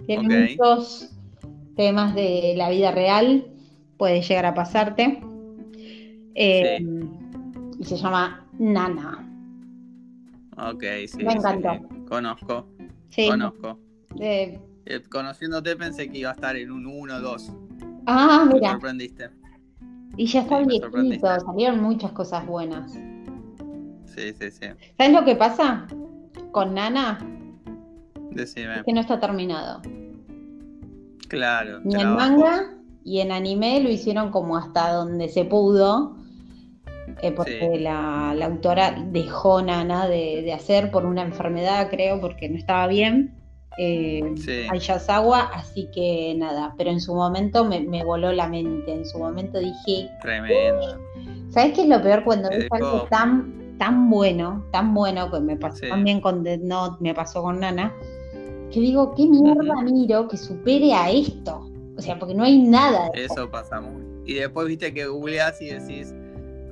[0.08, 1.12] Tiene muchos
[1.76, 3.45] temas de la vida real.
[3.98, 5.22] Puede llegar a pasarte.
[6.36, 6.80] Eh,
[7.79, 9.25] y se llama Nana.
[10.57, 11.23] Ok, sí.
[11.23, 11.69] Me encantó.
[12.07, 12.67] Conozco.
[13.09, 13.29] Sí.
[13.29, 13.79] Conozco.
[14.19, 14.59] Eh,
[15.09, 17.53] conociéndote pensé que iba a estar en un 1 o 2.
[18.05, 18.67] Ah, mira.
[18.67, 19.29] Me sorprendiste.
[20.17, 22.91] Y ya está viejito, salieron muchas cosas buenas.
[24.05, 24.67] Sí, sí, sí.
[24.97, 25.87] ¿Sabes lo que pasa
[26.51, 27.19] con Nana?
[28.31, 28.83] Decime.
[28.85, 29.81] que no está terminado.
[31.29, 31.79] Claro.
[31.83, 36.18] Ni en manga y en anime lo hicieron como hasta donde se pudo.
[37.21, 42.88] Eh, porque la, autora dejó Nana de, hacer por una enfermedad, creo, porque no estaba
[42.88, 43.36] bien.
[43.77, 44.67] Eh, sí.
[44.69, 50.10] así que nada, pero en su momento me, voló la mente, en su momento dije...
[50.21, 50.99] Tremendo.
[51.49, 55.55] ¿Sabes qué es lo peor cuando ves algo tan, tan bueno, tan bueno, que me
[55.55, 57.93] pasó también con Dead Note, me pasó con Nana,
[58.71, 61.69] que digo, ¿qué mierda miro que supere a esto?
[61.97, 63.10] O sea, porque no hay nada.
[63.13, 64.03] De eso pasa muy.
[64.25, 66.13] Y después viste que googleás y decís,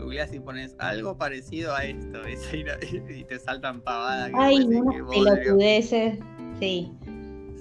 [0.07, 2.19] googleas y pones algo parecido a esto
[3.09, 4.31] y, te saltan pavadas.
[4.35, 6.19] Ay, unas pelotudeces,
[6.59, 6.91] sí.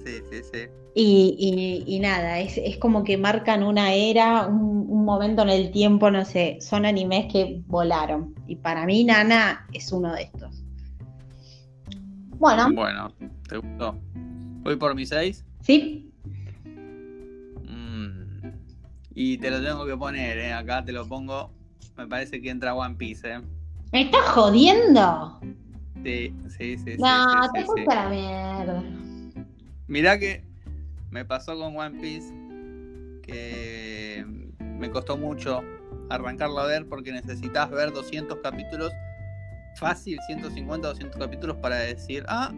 [0.05, 0.59] Sí, sí, sí.
[0.95, 5.71] Y, y, nada, es, es, como que marcan una era, un, un, momento en el
[5.71, 8.33] tiempo, no sé, son animes que volaron.
[8.47, 10.63] Y para mí Nana es uno de estos.
[12.39, 12.71] Bueno.
[12.73, 13.13] Bueno,
[13.47, 13.95] ¿te gustó?
[14.63, 15.45] ¿Voy por mi 6?
[15.61, 16.11] Sí.
[17.63, 18.47] Mm.
[19.13, 20.53] Y te lo tengo que poner, ¿eh?
[20.53, 21.56] acá te lo pongo
[21.97, 23.41] me parece que entra One Piece, ¿eh?
[23.91, 25.39] ¿Me estás jodiendo?
[26.03, 26.95] Sí, sí, sí.
[26.97, 28.83] No, te gusta la mierda.
[29.87, 30.43] Mirá que
[31.09, 32.33] me pasó con One Piece
[33.23, 34.25] que
[34.59, 35.61] me costó mucho
[36.09, 38.91] arrancarlo a ver porque necesitas ver 200 capítulos,
[39.75, 42.53] fácil, 150, 200 capítulos para decir, ah,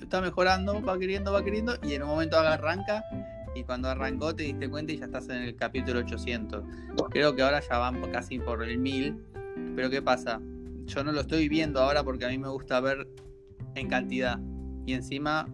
[0.00, 3.04] está mejorando, va queriendo, va queriendo, y en un momento arranca
[3.54, 6.64] y cuando arrancó te diste cuenta y ya estás en el capítulo 800.
[7.10, 9.16] Creo que ahora ya van casi por el 1000,
[9.74, 10.40] pero ¿qué pasa?
[10.86, 13.08] Yo no lo estoy viendo ahora porque a mí me gusta ver
[13.74, 14.38] en cantidad.
[14.86, 15.48] Y encima,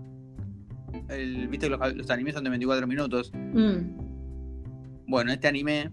[1.08, 3.32] el, viste que los, animes son de 24 minutos.
[3.34, 4.06] Mm.
[5.06, 5.90] Bueno, este anime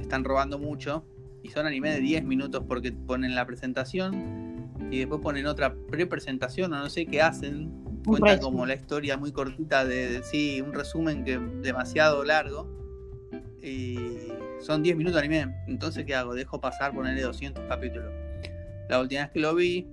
[0.00, 1.04] están robando mucho
[1.42, 6.72] y son animes de 10 minutos porque ponen la presentación y después ponen otra pre-presentación
[6.72, 11.24] o no sé qué hacen cuenta como la historia muy cortita de, sí, un resumen
[11.24, 12.68] que demasiado largo.
[13.62, 14.28] Y
[14.60, 15.54] son 10 minutos de anime.
[15.66, 16.34] Entonces, ¿qué hago?
[16.34, 18.12] Dejo pasar, ponerle 200 capítulos.
[18.88, 19.86] La última vez que lo vi,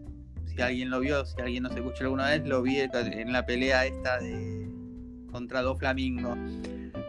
[0.45, 3.45] si alguien lo vio, si alguien no se escuchó alguna vez, lo vi en la
[3.45, 4.69] pelea esta de
[5.31, 6.37] contra dos flamingos.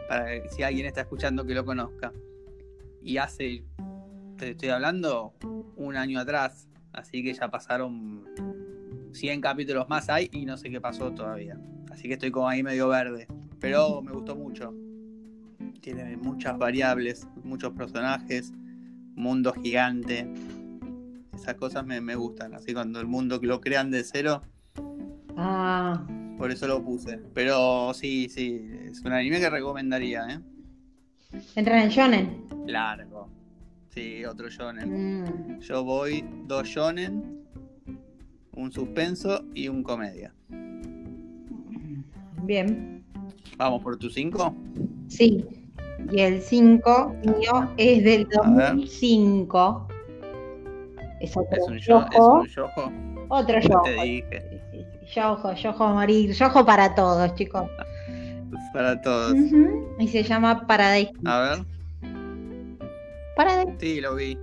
[0.09, 2.13] Para si alguien está escuchando que lo conozca.
[3.03, 3.65] Y hace,
[4.39, 5.35] te estoy hablando,
[5.77, 6.69] un año atrás.
[6.93, 8.25] Así que ya pasaron
[9.13, 11.59] 100 capítulos más hay y no sé qué pasó todavía.
[11.91, 13.27] Así que estoy como ahí medio verde.
[13.61, 14.75] Pero me gustó mucho.
[15.81, 18.53] Tiene muchas variables, muchos personajes,
[19.15, 20.29] mundo gigante.
[21.35, 22.55] Esas cosas me, gustan.
[22.55, 24.43] Así cuando el mundo lo crean de cero.
[25.37, 26.05] Ah.
[26.39, 27.19] Por eso lo puse.
[27.35, 28.69] Pero sí, sí.
[28.87, 30.41] Es un anime que recomendaría, ¿eh?
[31.55, 32.45] Entra en Shonen.
[32.67, 33.29] Largo.
[33.91, 35.23] Sí, otro Shonen.
[35.23, 35.61] Mm.
[35.61, 37.42] Yo voy dos Shonen
[38.53, 40.33] un suspenso y un comedia.
[42.43, 43.05] Bien.
[43.57, 44.55] ¿Vamos por tu 5?
[45.09, 45.45] Sí.
[46.11, 49.89] Y el 5 mío es del 2005.
[51.21, 52.45] Es otro ¿Es un, yojo.
[52.45, 52.59] ¿Es
[53.29, 53.83] Otro yojo.
[53.83, 54.61] Te dije.
[55.15, 56.33] Yojo, yojo a morir.
[56.33, 57.69] Yojo para todos, chicos.
[58.73, 59.35] Para todos.
[59.99, 61.13] Y se llama Paradise.
[61.25, 61.59] A ver.
[63.37, 63.77] Paradise.
[63.79, 64.37] Sí, lo vi.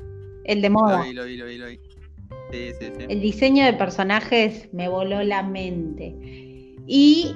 [0.46, 1.00] El de moda.
[1.00, 1.89] Lo vi, lo vi, lo vi, lo vi.
[2.52, 6.16] El diseño de personajes me voló la mente.
[6.88, 7.36] Y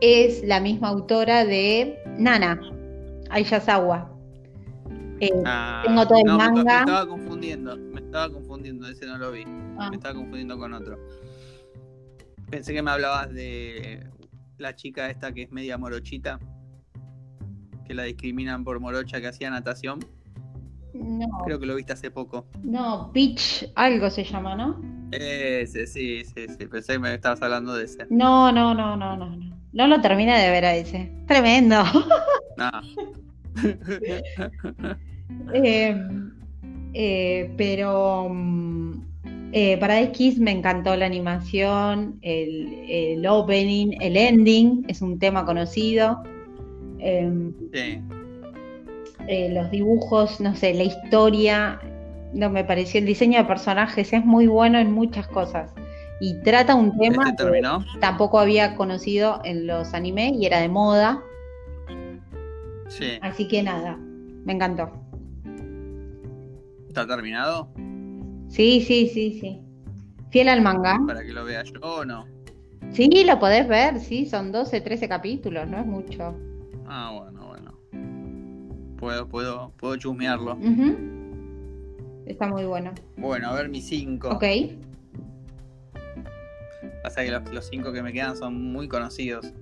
[0.00, 2.60] es la misma autora de Nana,
[3.30, 4.12] Ayasawa.
[5.20, 6.62] Eh, ah, tengo todo el manga.
[6.62, 9.44] Me, estaba confundiendo, me estaba confundiendo, ese no lo vi.
[9.78, 9.88] Ah.
[9.88, 10.98] Me estaba confundiendo con otro.
[12.50, 14.06] Pensé que me hablabas de
[14.58, 16.38] la chica esta que es media morochita,
[17.86, 20.00] que la discriminan por morocha que hacía natación.
[21.02, 21.26] No.
[21.44, 22.46] Creo que lo viste hace poco.
[22.62, 24.80] No, Peach, algo se llama, ¿no?
[25.12, 26.66] Ese, sí, sí, sí.
[26.66, 28.06] Pensé que me estabas hablando de ese.
[28.10, 29.36] No, no, no, no, no.
[29.36, 31.12] No, no lo terminé de ver a ese.
[31.26, 31.82] Tremendo.
[32.58, 32.70] No.
[35.52, 35.94] eh,
[36.94, 38.92] eh, pero mm,
[39.52, 45.44] eh, para X me encantó la animación, el, el, opening, el ending, es un tema
[45.44, 46.22] conocido.
[46.98, 48.00] Em, sí.
[49.28, 51.80] Eh, los dibujos, no sé, la historia,
[52.32, 55.72] no me pareció, el diseño de personajes es muy bueno en muchas cosas.
[56.20, 57.62] Y trata un tema ¿Este que
[58.00, 61.22] tampoco había conocido en los animes y era de moda.
[62.88, 63.18] Sí.
[63.20, 63.96] Así que nada,
[64.44, 64.90] me encantó.
[66.88, 67.68] ¿Está terminado?
[68.48, 69.60] Sí, sí, sí, sí.
[70.30, 70.98] Fiel al manga.
[71.06, 72.26] ¿Para que lo vea yo o no?
[72.92, 76.34] Sí, lo podés ver, sí, son 12, 13 capítulos, no es mucho.
[76.86, 77.45] Ah, bueno
[78.96, 80.58] puedo, puedo, puedo chusmearlo.
[82.26, 82.92] Está muy bueno.
[83.16, 84.30] Bueno, a ver mis cinco.
[84.30, 84.44] Ok.
[87.02, 89.52] Pasa que los, cinco que me quedan son muy conocidos.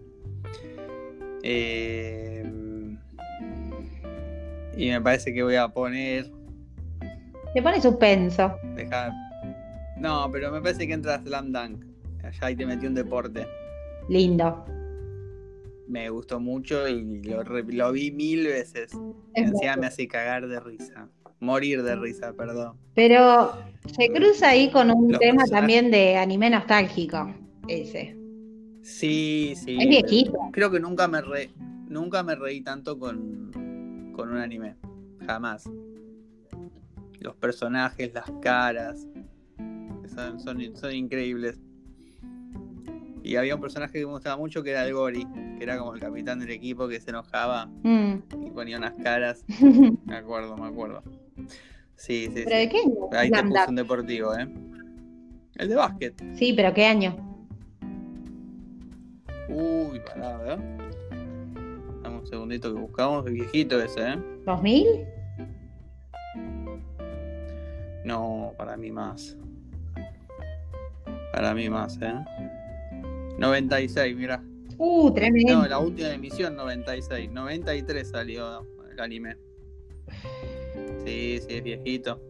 [1.43, 2.43] Eh,
[4.77, 6.31] y me parece que voy a poner.
[7.53, 8.57] Te pone suspenso.
[8.75, 9.13] Dejar.
[9.99, 11.85] No, pero me parece que entra Slam Dunk.
[12.23, 13.47] Allá ahí te metí un deporte.
[14.09, 14.65] Lindo
[15.87, 18.93] me gustó mucho y lo, vi mil veces.
[19.35, 21.09] Encima me hace cagar de risa.
[21.41, 22.77] Morir de risa, perdón.
[22.95, 23.53] Pero
[23.95, 27.35] se cruza ahí con un tema también de anime nostálgico,
[27.69, 28.17] ese.
[28.83, 29.77] Sí, sí.
[29.81, 30.39] Es viejito.
[30.53, 31.51] Creo que nunca me re,
[31.89, 33.51] nunca me reí tanto con,
[34.15, 34.77] con un anime.
[35.27, 35.69] Jamás.
[37.21, 39.07] Los personajes, las caras.
[40.15, 41.59] Son, son, son increíbles.
[43.25, 45.95] Y había un personaje que me gustaba mucho que era el Gori, que era como
[45.95, 48.17] el capitán del equipo que se enojaba mm.
[48.47, 49.47] y ponía unas caras.
[50.05, 51.03] me acuerdo, me acuerdo.
[51.97, 52.43] Sí, sí.
[52.45, 53.09] ¿Pero de qué año?
[53.13, 54.47] Ahí te puse un deportivo, ¿eh?
[55.57, 56.23] El de básquet.
[56.35, 57.17] Sí, pero ¿qué año?
[59.49, 60.59] Uy, pará, ¿verdad?
[62.03, 63.27] Dame un segundito que buscamos.
[63.27, 64.19] El viejito ese, ¿eh?
[64.45, 65.07] ¿2000?
[68.05, 69.39] No, para mí más.
[71.33, 72.15] Para mí más, ¿eh?
[73.39, 74.43] 96, mira.
[74.79, 75.55] Uh, tremendo.
[75.55, 77.31] No, la última emisión 96.
[77.31, 79.37] 93 salió el anime.
[81.05, 82.21] Sí, sí, es viejito.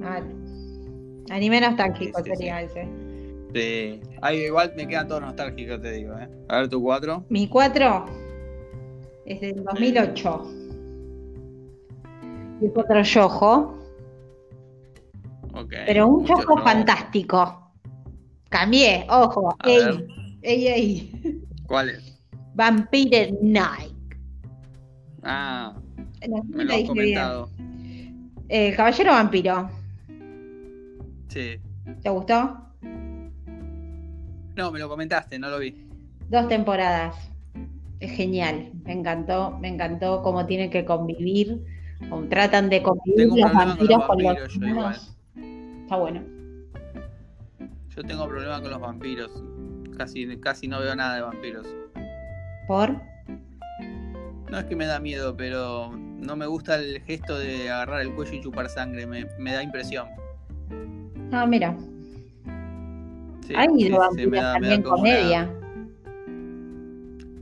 [0.00, 0.26] Vale.
[1.30, 2.88] Anime nostálgico Sí, sí, sería ese.
[3.54, 4.00] Sí.
[4.20, 6.28] Ay, igual me quedan todos nostálgicos, te digo, ¿eh?
[6.48, 7.24] A ver, tu 4.
[7.28, 8.06] Mi 4
[9.26, 10.50] es del 2008.
[12.60, 13.78] Y es otro yojo,
[15.54, 15.72] Ok.
[15.86, 16.62] pero un yojo no.
[16.64, 17.63] fantástico.
[18.54, 19.56] Cambié, ojo.
[19.58, 20.06] A Ey,
[20.42, 21.42] ey, ey.
[21.66, 22.22] ¿Cuál es?
[22.54, 23.92] Vampire Night.
[25.24, 25.74] Ah,
[26.50, 27.50] me lo has comentado.
[28.48, 29.70] El Caballero Vampiro.
[31.26, 31.56] Sí.
[32.00, 32.56] ¿Te gustó?
[34.54, 35.88] No, me lo comentaste, no lo vi.
[36.28, 37.16] Dos temporadas.
[37.98, 38.70] Es genial.
[38.84, 41.60] Me encantó, me encantó cómo tienen que convivir.
[42.08, 45.16] Cómo tratan de convivir los con vampiros los con los vampiros, yo humanos.
[45.82, 46.33] Está bueno.
[47.96, 49.30] Yo tengo problema con los vampiros.
[49.96, 51.66] Casi, casi no veo nada de vampiros.
[52.66, 53.00] ¿Por?
[54.50, 58.12] No es que me da miedo, pero no me gusta el gesto de agarrar el
[58.14, 59.06] cuello y chupar sangre.
[59.06, 60.08] Me, me da impresión.
[61.32, 61.76] Ah, mira.
[63.46, 65.54] Sí, Hay sí, vampiros me da- me da también una- comedia.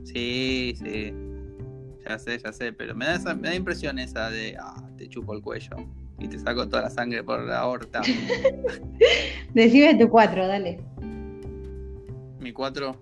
[0.03, 1.13] Sí, sí.
[2.07, 5.07] Ya sé, ya sé, pero me da, esa, me da impresión esa de, ah, te
[5.07, 5.75] chupo el cuello
[6.23, 8.01] y te saco toda la sangre por la aorta.
[9.53, 10.79] Decime tu cuatro, dale.
[12.39, 12.95] Mi 4.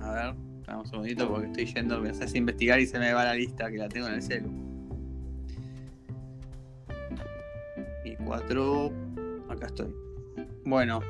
[0.00, 3.24] A ver, dame un segundito porque estoy yendo, me haces investigar y se me va
[3.24, 4.48] la lista que la tengo en el celu.
[8.04, 8.92] Mi 4.
[9.50, 9.92] Acá estoy.
[10.64, 11.00] Bueno.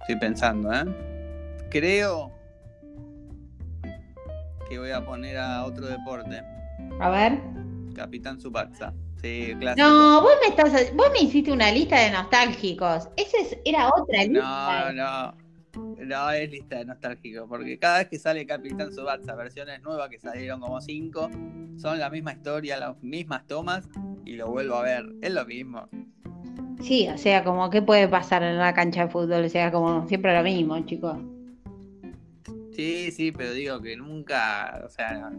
[0.00, 0.84] Estoy pensando, ¿eh?
[1.70, 2.32] Creo
[4.70, 6.42] que voy a poner a otro deporte.
[7.00, 7.67] A ver.
[7.98, 8.94] Capitán Subasa.
[9.20, 9.86] Sí, clásico.
[9.88, 13.08] No, vos me estás, vos me hiciste una lista de nostálgicos.
[13.16, 14.92] Esa es- era otra No, lista.
[14.92, 15.48] no.
[16.04, 20.18] No es lista de nostálgico, porque cada vez que sale Capitán Subasa, versiones nuevas que
[20.18, 21.28] salieron como cinco,
[21.76, 23.88] son la misma historia, las mismas tomas,
[24.24, 25.04] y lo vuelvo a ver.
[25.20, 25.88] Es lo mismo.
[26.80, 30.06] Sí, o sea, como qué puede pasar en una cancha de fútbol, o sea, como
[30.08, 31.18] siempre lo mismo, chicos.
[32.72, 35.30] Sí, sí, pero digo que nunca, o sea,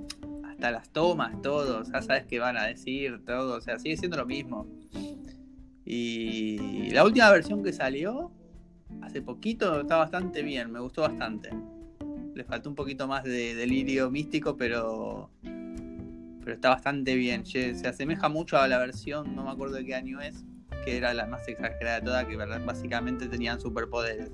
[0.59, 4.25] las tomas, todo, ya sabes qué van a decir, todo, o sea, sigue siendo lo
[4.25, 4.67] mismo.
[5.85, 8.31] Y la última versión que salió,
[9.01, 11.49] hace poquito, está bastante bien, me gustó bastante.
[12.35, 15.31] Le faltó un poquito más de delirio místico, pero
[16.43, 17.45] pero está bastante bien.
[17.45, 20.45] Se asemeja mucho a la versión, no me acuerdo de qué año es,
[20.83, 24.31] que era la más exagerada de todas, que básicamente tenían superpoderes.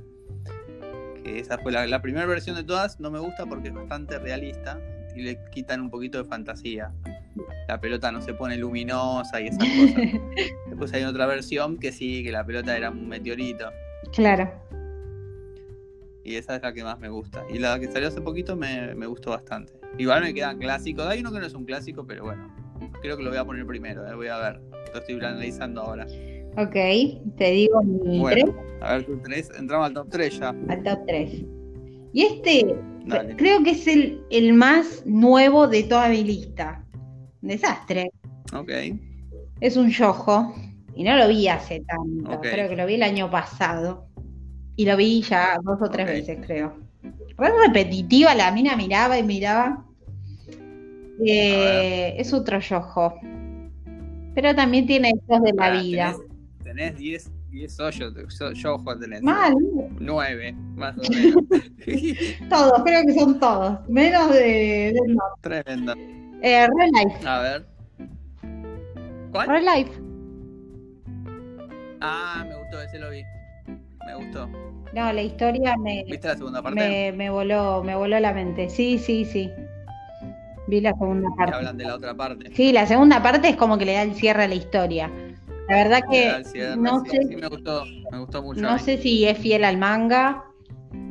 [1.24, 4.20] Que esa fue la, la primera versión de todas, no me gusta porque es bastante
[4.20, 4.80] realista
[5.16, 6.92] y le quitan un poquito de fantasía.
[7.68, 10.22] La pelota no se pone luminosa y esas cosas.
[10.70, 13.70] Después hay otra versión que sí, que la pelota era un meteorito.
[14.14, 14.52] Claro.
[16.24, 17.44] Y esa es la que más me gusta.
[17.54, 19.74] Y la que salió hace poquito me, me gustó bastante.
[19.98, 21.06] Igual me quedan clásicos.
[21.08, 22.54] Hay uno que no es un clásico, pero bueno.
[23.02, 24.08] Creo que lo voy a poner primero.
[24.08, 24.60] eh, Voy a ver.
[24.94, 26.08] Lo estoy analizando ahora.
[26.58, 26.74] Ok,
[27.38, 29.52] te digo mi Bueno, tres a ver tu 3.
[29.60, 30.50] Entramos al top 3 ya.
[30.70, 31.44] al top 3.
[32.16, 32.74] Y este
[33.08, 33.36] Dale.
[33.36, 36.82] creo que es el, el más nuevo de toda mi lista.
[37.42, 38.10] Un desastre.
[38.54, 38.72] Ok.
[39.60, 40.56] Es un yojo.
[40.96, 42.40] Y no lo vi hace tanto.
[42.40, 44.08] Creo que lo vi el año pasado.
[44.78, 46.78] Y lo vi ya dos o tres veces, creo.
[47.38, 49.86] Re repetitiva, la mina miraba y miraba.
[51.20, 53.14] Eh, es otro yojo.
[54.34, 56.16] Pero también tiene hechos de la vida.
[56.64, 58.14] Tenés tenés 10 10 hoyos.
[58.38, 59.22] Yo, yo tenés.
[59.24, 59.56] Mal,
[60.00, 61.44] 9, más o menos.
[62.50, 63.80] todos, creo que son todos.
[63.90, 65.24] Menos de, de no.
[65.42, 65.94] Tremendo.
[66.42, 67.28] Eh, Real Life.
[67.28, 67.66] A ver.
[69.32, 69.48] ¿Cuál?
[69.48, 69.92] Real Life.
[72.02, 73.24] Ah, me gustó, ese lo vi.
[74.06, 74.48] Me gustó.
[74.94, 76.76] No, la historia me, ¿Viste la segunda parte?
[76.80, 78.70] me, me voló, me voló la mente.
[78.70, 79.50] Sí, sí, sí.
[80.68, 81.56] Vi la segunda parte.
[81.56, 82.52] hablan de la otra parte.
[82.54, 85.10] Sí, la segunda parte es como que le da el cierre a la historia.
[85.68, 86.44] La verdad que
[86.78, 88.62] no sí, sé, sí, me gustó, me gustó mucho.
[88.62, 90.44] no sé si es fiel al manga.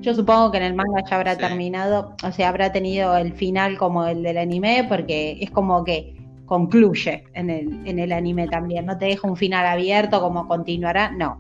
[0.01, 1.41] Yo supongo que en el manga ya habrá Sí.
[1.41, 6.15] terminado, o sea, habrá tenido el final como el del anime, porque es como que
[6.47, 8.87] concluye en el, en el anime también.
[8.87, 11.39] No te deja un final abierto como continuará, no.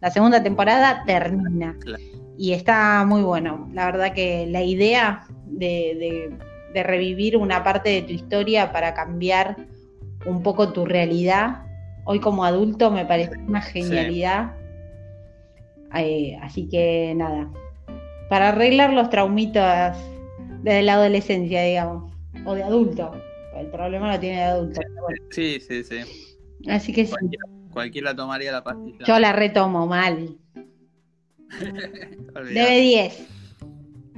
[0.00, 1.76] La segunda temporada termina.
[1.80, 2.02] Claro.
[2.38, 3.68] Y está muy bueno.
[3.72, 6.38] La verdad que la idea de, de-
[6.72, 9.56] de revivir una parte de tu historia para cambiar
[10.26, 11.63] un poco tu realidad,
[12.04, 14.54] hoy como adulto me parece una genialidad.
[15.96, 17.50] Eh, así que nada,
[18.28, 19.96] para arreglar los traumitas
[20.62, 22.12] de la adolescencia, digamos,
[22.44, 23.12] o de adulto.
[23.56, 24.80] El problema lo tiene de adulto.
[25.02, 25.18] bueno.
[25.30, 25.98] Sí, sí, sí.
[26.68, 27.14] Así que sí,
[27.70, 29.04] Cualquiera, tomaría la pastilla.
[29.06, 30.36] yo la retomo mal.
[32.34, 33.28] Debe 10.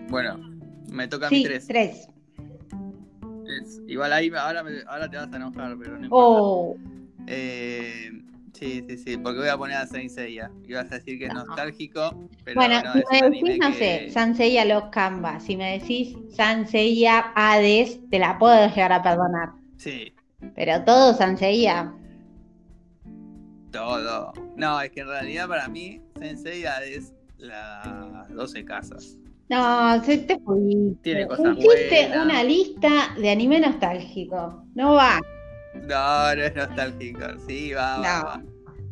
[0.08, 0.38] Bueno,
[0.90, 1.66] me toca mi Sí, 3.
[1.66, 2.08] 3.
[3.48, 6.10] es- igual ahí ahora, me- ahora te vas a enojar, pero no importa.
[6.10, 6.76] Oh,
[7.26, 8.10] Eh,
[8.52, 10.50] sí, sí, sí, porque voy a poner a Saint Seiya.
[10.66, 11.44] Y vas a decir que es No.
[11.44, 15.56] nostálgico, pero bueno, no, si es me decís, no que- sé, Sanseiya los Canva, si
[15.56, 19.50] me decís Sanseiya Hades, te la puedo llegar a perdonar.
[19.76, 20.12] Sí,
[20.54, 21.92] Pero todo Sanseiya,
[23.72, 24.32] todo.
[24.56, 29.16] No, es que en realidad para mí Saint Seiya es las 12 casas.
[29.48, 30.38] no, se te.
[31.02, 32.24] Tiene cosas Hiciste buenas.
[32.24, 34.64] una lista de anime nostálgico.
[34.74, 35.20] No va.
[35.82, 37.20] No, no es nostálgico.
[37.46, 38.24] Sí, va, va, No.
[38.26, 38.42] va.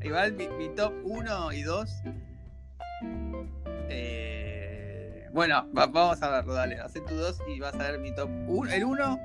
[0.02, 1.90] Igual mi, mi top 1 y 2.
[3.88, 6.76] eh, bueno, va- vamos a verlo, dale.
[6.80, 8.70] Hacé tu 2 y vas a ver mi top 1.
[8.72, 9.18] El 1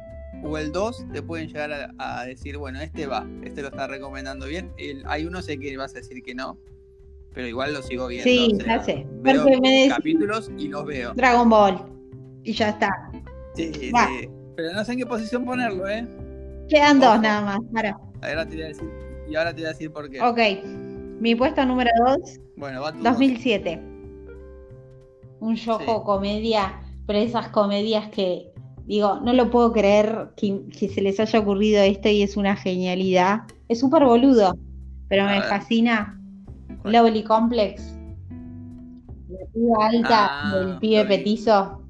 [0.43, 1.91] o el 2 te pueden llegar a,
[2.21, 4.71] a decir, bueno, este va, este lo está recomendando bien.
[4.77, 6.57] El- hay uno sé que vas a decir que no,
[7.33, 8.23] pero igual lo sigo viendo.
[8.29, 9.05] Sí, o sea, ya sé.
[9.21, 11.13] Veo me capítulos y los veo.
[11.13, 11.85] Dragon Ball.
[12.43, 12.89] Y ya está.
[13.55, 13.91] Sí, sí.
[13.91, 14.07] Va.
[14.55, 16.07] Pero no sé en qué posición ponerlo, ¿eh?
[16.69, 17.59] Quedan dos nada más.
[17.73, 17.97] Para.
[18.21, 18.89] Ahora te voy a decir,
[19.29, 20.21] y ahora te voy a decir por qué.
[20.21, 20.39] Ok.
[21.19, 23.81] Mi puesto número 2, Bueno, va tu 2007.
[25.41, 26.01] Un yojo Sí.
[26.05, 28.51] comedia, pero esas comedias que,
[28.85, 32.55] digo, no lo puedo creer que, que se les haya ocurrido esto y es una
[32.55, 33.41] genialidad.
[33.67, 34.57] Es súper boludo,
[35.07, 35.43] pero A me ver.
[35.49, 36.19] fascina.
[36.81, 36.93] ¿Cuál?
[36.93, 37.95] Lovely Complex.
[39.29, 41.81] La piba alta Ah, del pibe petizo.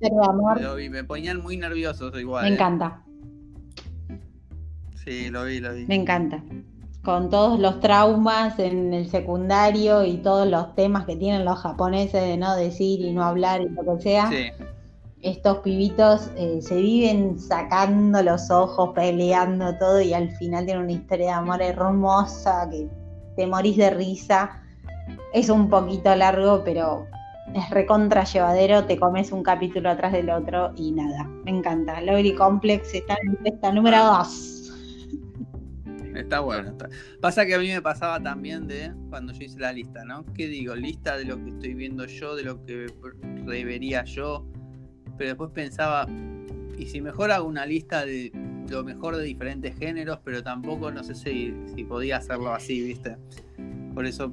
[0.00, 0.60] De amor.
[0.60, 2.44] Lo vi, me ponían muy nerviosos igual.
[2.44, 2.54] Me eh.
[2.54, 3.02] encanta,
[5.04, 5.86] Sí, lo vi, lo vi.
[5.86, 6.42] me encanta.
[7.04, 12.22] Con todos los traumas en el secundario y todos los temas que tienen los japoneses
[12.22, 14.44] de no decir y no hablar y lo que sea, Sí,
[15.20, 20.92] estos pibitos eh, se viven sacando los ojos, peleando todo y al final tienen una
[20.92, 22.88] historia de amor hermosa que
[23.36, 24.62] te morís de risa.
[25.32, 27.06] Es un poquito largo, pero
[27.54, 32.00] es recontra llevadero, te comes un capítulo atrás del otro y nada, me encanta.
[32.00, 34.18] Lovely Complex está en esta número Ah.
[34.24, 34.61] 2.
[36.14, 36.70] Está bueno.
[36.70, 36.88] está-
[37.20, 40.24] Pasa que a mí me pasaba también de cuando yo hice la lista, ¿no?
[40.34, 40.74] ¿Qué digo?
[40.74, 42.86] Lista de lo que estoy viendo yo, de lo que
[43.46, 44.46] revería yo.
[45.18, 46.06] Pero después pensaba,
[46.78, 48.32] y si mejor hago una lista de
[48.68, 53.16] lo mejor de diferentes géneros, pero tampoco no sé si, si podía hacerlo así, ¿viste?
[53.94, 54.32] Por eso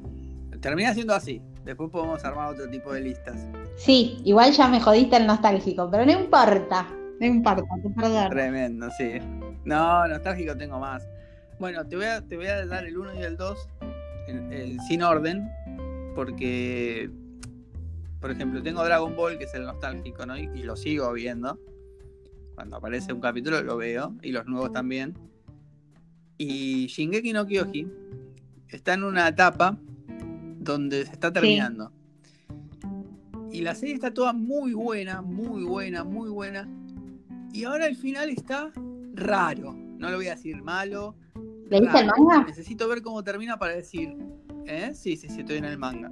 [0.61, 1.41] terminé haciendo así.
[1.65, 3.45] Después podemos armar otro tipo de listas.
[3.75, 6.87] Sí, igual ya me jodiste el nostálgico, pero no importa,
[7.19, 8.29] no importa, te perdono.
[8.29, 9.19] Tremendo, sí.
[9.65, 11.05] No, nostálgico tengo más.
[11.59, 13.67] Bueno, te voy a, te voy a dar el 1 y el 2
[14.27, 15.49] en- en- sin orden,
[16.15, 17.09] porque,
[18.21, 20.37] por ejemplo, tengo Dragon Ball, que es el nostálgico, ¿no?
[20.37, 21.59] Y, y lo sigo viendo.
[22.55, 25.13] Cuando aparece un capítulo lo veo, y los nuevos también.
[26.37, 27.87] Y Shingeki no Kyoji
[28.69, 29.77] está en una etapa
[30.59, 31.91] donde se está terminando.
[33.51, 36.69] Y la serie está toda muy buena, muy buena, muy buena.
[37.51, 38.71] Y ahora el final está
[39.15, 39.73] raro.
[39.73, 41.15] No lo voy a decir malo.
[41.69, 42.43] ¿Leíste el manga?
[42.47, 44.15] Necesito ver cómo termina para decir.
[44.65, 44.91] ¿Eh?
[44.93, 46.11] Sí, sí, sí, estoy en el manga.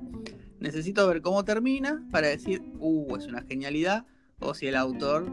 [0.60, 4.06] Necesito ver cómo termina para decir, uh, es una genialidad.
[4.40, 5.26] O si el autor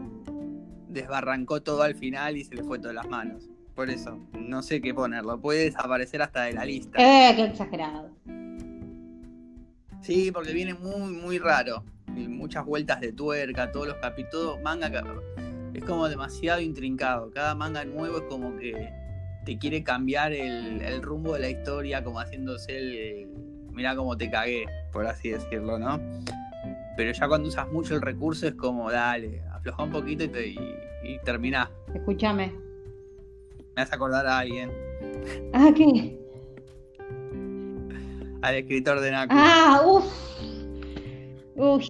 [0.89, 3.49] desbarrancó todo al final y se le fue todas las manos.
[3.75, 5.39] Por eso, no sé qué ponerlo.
[5.39, 6.97] Puede desaparecer hasta de la lista.
[6.97, 8.09] Eh, qué exagerado.
[10.01, 11.83] Sí, porque viene muy, muy raro.
[12.15, 14.61] Y muchas vueltas de tuerca, todos los capítulos.
[14.63, 15.03] Manga que-
[15.73, 17.29] es como demasiado intrincado.
[17.31, 18.93] Cada manga nuevo es como que
[19.45, 23.27] te quiere cambiar el, el rumbo de la historia, como haciéndose el.
[23.71, 25.99] Mirá cómo te cagué, por así decirlo, ¿no?
[26.97, 30.47] Pero ya cuando usas mucho el recurso es como, dale, afloja un poquito y, te,
[30.47, 30.57] y,
[31.03, 31.69] y terminás.
[31.93, 32.47] Escúchame.
[33.75, 34.71] Me vas a acordar a alguien,
[35.53, 36.17] Ah, ¿qué?
[38.41, 39.33] al escritor de Naku.
[39.35, 40.05] Ah, uff.
[41.55, 41.87] Uy,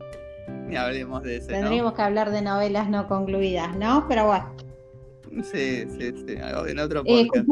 [0.67, 1.59] Ni hablemos de ese, ¿no?
[1.59, 4.05] tendríamos que hablar de novelas no concluidas, ¿no?
[4.07, 4.54] Pero bueno.
[5.43, 6.35] Sí, sí, sí,
[6.67, 7.47] en otro Eh, podcast.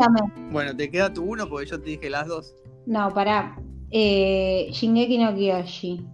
[0.52, 2.56] Bueno, te queda tu uno porque yo te dije las dos.
[2.86, 3.58] No, pará.
[3.92, 6.06] Eh, Shingeki no Kyoshi.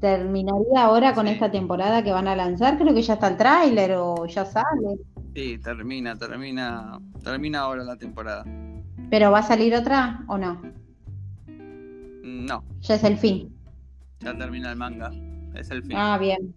[0.00, 1.32] ¿Terminaría ahora con Sí.
[1.32, 2.78] esta temporada que van a lanzar?
[2.78, 4.98] Creo que ya está el tráiler o ya sale.
[5.34, 8.44] Sí, termina, termina, termina ahora la temporada.
[9.10, 10.60] ¿Pero va a salir otra o no?
[12.22, 13.52] No, Ya es el fin.
[14.20, 15.10] ya termina el manga.
[15.54, 15.96] Es el fin.
[15.96, 16.54] Ah, bien.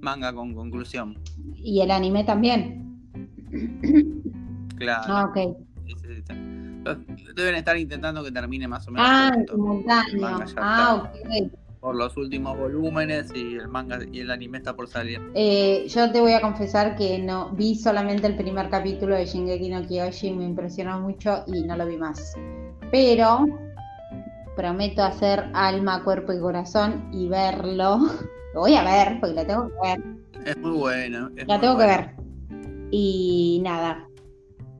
[0.00, 1.18] Manga con conclusión.
[1.56, 2.87] ¿Y el anime también?
[4.76, 5.02] Claro.
[5.08, 5.56] Ah, ok.
[5.86, 6.34] Sí, sí, sí.
[6.84, 6.98] Los-
[7.34, 10.44] Deben estar intentando que termine más o menos Ah, simultáneo.
[10.56, 11.52] Ah, ok.
[11.80, 15.20] por los últimos volúmenes y el manga y el anime está por salir.
[15.34, 19.68] Eh, yo te voy a confesar que no vi solamente el primer capítulo de Shingeki
[19.68, 22.34] no Kyoshi, me impresionó mucho y no lo vi más.
[22.90, 23.46] Pero
[24.56, 27.98] prometo hacer alma, cuerpo y corazón y verlo.
[28.54, 30.00] Lo voy a ver, porque lo tengo que ver.
[30.46, 31.30] Es muy bueno.
[31.36, 32.14] es La muy tengo que ver.
[32.90, 34.08] Y nada,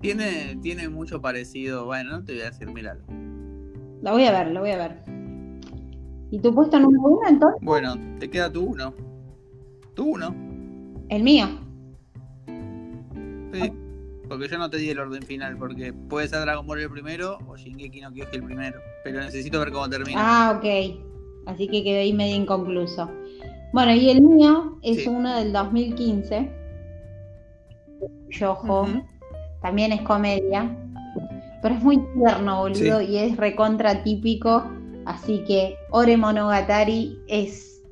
[0.01, 1.85] Tiene, tiene mucho parecido.
[1.87, 3.03] Bueno, no te voy a decir, míralo.
[4.03, 5.03] la voy a ver, la voy a ver.
[6.31, 7.61] ¿Y tu puesto número uno entonces?
[7.63, 8.95] Bueno, te queda tu uno.
[9.95, 10.35] Tu uno.
[11.09, 11.47] El mío.
[13.53, 13.73] Sí.
[14.29, 17.39] Porque yo no te di el orden final, porque puede ser Dragon Ball el primero
[17.47, 18.79] o Shingeki no Kyoji el primero.
[19.03, 20.19] Pero necesito ver cómo termina.
[20.21, 21.01] Ah, ok.
[21.47, 23.11] Así que quedé ahí medio inconcluso.
[23.73, 25.09] Bueno, y el mío es Sí.
[25.09, 26.51] uno del 2015.
[28.31, 28.87] Yojo.
[29.63, 30.77] También es comedia.
[31.63, 34.65] Pero es muy tierno, boludo, y es recontra típico.
[35.07, 37.83] Así que Ore Monogatari es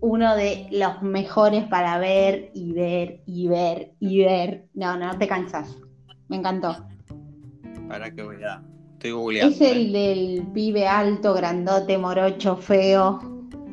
[0.00, 4.66] uno de los mejores para ver y ver y ver y ver.
[4.74, 5.76] No, no, no te cansas.
[6.28, 6.76] Me encantó.
[7.88, 8.62] Para que voy a.
[8.94, 9.54] Estoy googleando.
[9.54, 9.98] Es el eh.
[9.98, 13.20] del pibe alto, grandote, morocho, feo,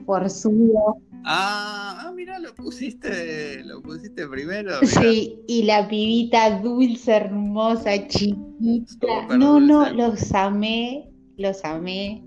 [0.05, 0.97] forzudo.
[1.26, 4.71] Ah, ah, mira, lo pusiste, lo pusiste primero.
[4.82, 5.01] mirá.
[5.01, 9.38] Sí, y la pibita dulce, hermosa, chiquita.
[9.38, 12.24] No, no, los amé, los amé.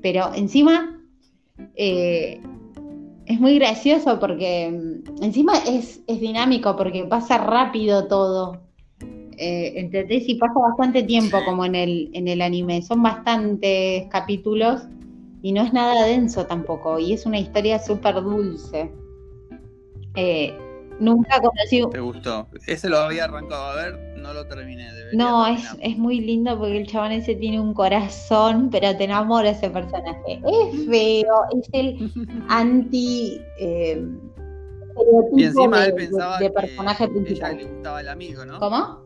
[0.00, 1.00] Pero encima
[1.74, 2.40] eh,
[3.26, 8.60] es muy gracioso porque mm, encima es, es dinámico porque pasa rápido todo.
[9.38, 10.28] Eh, ¿Entendés?
[10.28, 12.80] Y pasa bastante tiempo como en el, en el anime.
[12.82, 14.82] Son bastantes capítulos
[15.46, 16.98] y no es nada denso tampoco.
[16.98, 18.90] Y es una historia súper dulce.
[20.16, 20.52] Eh,
[20.98, 22.48] nunca conocí, ¿Te gustó?
[22.66, 24.88] Ese lo había arrancado a ver, no lo terminé.
[25.12, 29.50] No, es, es muy lindo porque el chabón ese tiene un corazón, pero te enamora
[29.50, 30.40] ese personaje.
[30.44, 32.10] Es feo, es el
[32.48, 34.04] anti eh,
[35.36, 37.56] Y encima de, él pensaba de- de que personaje ella principal.
[37.56, 38.58] le gustaba el amigo, ¿no?
[38.58, 39.05] ¿Cómo?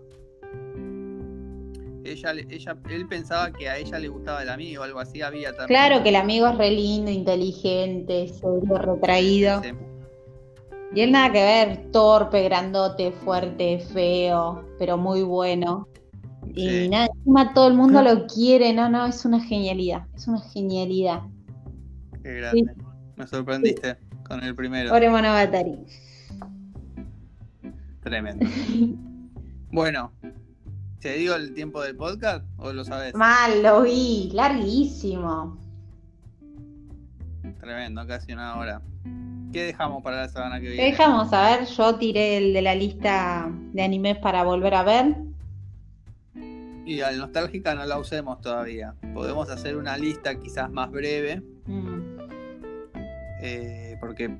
[2.04, 5.68] Ella, él pensaba que a ella le gustaba el amigo, algo así había también.
[5.68, 9.62] Claro que el amigo es re lindo, inteligente, serio, retraído.
[9.62, 9.70] Sí.
[10.94, 15.86] Y él nada que ver, torpe, grandote, fuerte, feo, pero muy bueno.
[16.54, 16.88] Y Sí.
[16.88, 21.22] nada, encima todo el mundo lo quiere, no, no, es una genialidad, es una genialidad.
[22.22, 22.74] Qué grande.
[23.16, 24.92] Me sorprendiste con el primero.
[24.92, 25.78] Ore Monogatari.
[28.02, 28.46] Tremendo.
[29.72, 30.10] Bueno,
[31.00, 33.14] ¿te digo el tiempo del podcast o lo sabes?
[33.14, 35.58] Mal, lo vi, larguísimo.
[37.60, 38.80] Tremendo, casi una hora.
[39.52, 40.84] ¿Qué dejamos para la semana que ¿Qué viene?
[40.90, 41.32] dejamos?
[41.32, 45.16] A ver, yo tiré el de la lista de animes para volver a ver.
[46.86, 48.94] Y al nostálgica no la usemos todavía.
[49.14, 52.18] Podemos hacer una lista quizás más breve, Mm,
[53.42, 54.34] eh, porque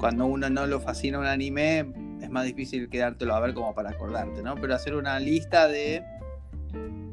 [0.00, 1.92] cuando uno no lo fascina un anime
[2.24, 4.54] es más difícil quedártelo a ver como para acordarte, ¿no?
[4.56, 6.02] Pero hacer una lista de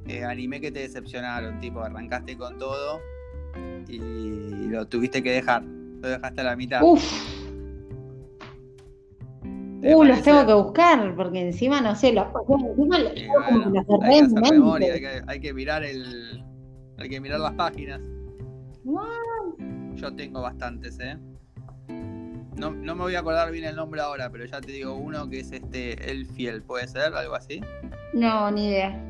[0.07, 2.99] eh, anime que te decepcionaron, tipo arrancaste con todo
[3.87, 6.81] y lo tuviste que dejar, lo dejaste a la mitad.
[6.81, 7.03] Uf,
[9.81, 13.71] ¿Te uh, los tengo que buscar, porque encima no sé, los, encima los, bueno, hay
[13.71, 16.43] que hacer memoria, hay que, hay que mirar el,
[16.97, 17.99] hay que mirar las páginas.
[19.95, 21.17] Yo tengo bastantes, ¿eh?
[22.61, 25.27] No, no me voy a acordar bien el nombre ahora, pero ya te digo uno
[25.27, 27.11] que es este El Fiel, ¿puede ser?
[27.15, 27.59] Algo así.
[28.13, 29.03] No, ni idea.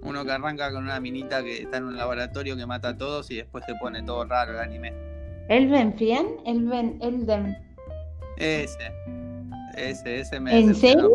[0.00, 3.30] Uno que arranca con una minita que está en un laboratorio que mata a todos
[3.30, 4.94] y después se pone todo raro el anime.
[5.50, 6.38] ¿Elven Fien?
[6.46, 7.54] Elven, Elden.
[8.38, 8.90] Ese.
[9.76, 11.10] Ese, ese me ¿En serio?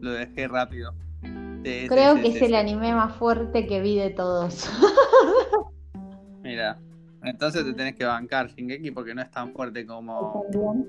[0.00, 0.94] Lo dejé rápido.
[1.64, 4.70] Sí, Creo que es el anime más fuerte que vi de todos.
[6.44, 6.78] Mira.
[7.28, 10.44] Entonces te tenés que bancar Shingeki porque no es tan fuerte como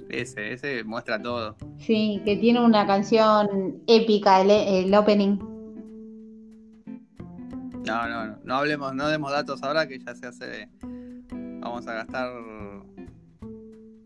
[0.09, 0.53] ese.
[0.53, 1.55] Ese muestra todo.
[1.77, 5.37] Sí, que tiene una canción épica, el, el opening.
[7.85, 10.69] No, no, no, no hablemos, no demos datos ahora que ya se hace.
[11.31, 12.29] Vamos a gastar.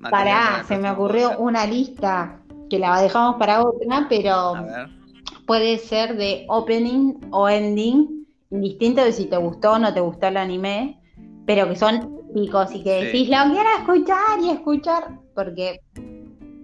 [0.09, 4.53] Pará, se me ocurrió una lista que la dejamos para otra, pero
[5.45, 10.27] puede ser de opening o ending, indistinto de si te gustó o no te gustó
[10.27, 10.99] el anime,
[11.45, 13.05] pero que son picos y que Sí.
[13.05, 15.79] decís, lo quiero escuchar y escuchar, porque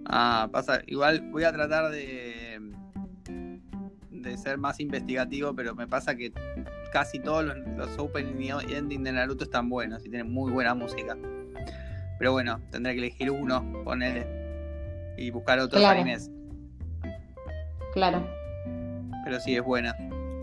[0.06, 0.80] ah, pasa.
[0.86, 2.60] Igual voy a tratar de.
[4.10, 6.30] de ser más investigativo, pero me pasa que
[6.92, 10.74] casi todos los, los opening y ending de Naruto están buenos y tienen muy buena
[10.74, 11.16] música.
[12.18, 14.26] Pero bueno, tendré que elegir uno, poner
[15.16, 16.00] y buscar otros Claro.
[16.00, 16.30] animes.
[17.94, 18.26] claro.
[19.24, 19.94] Pero sí, es buena.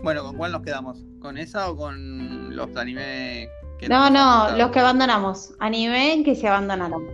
[0.02, 1.04] Bueno, ¿con cuál nos quedamos?
[1.20, 3.48] ¿Con esa o con los animes
[3.78, 5.54] que No, no, los que abandonamos.
[5.60, 7.04] Anime que se abandonaron.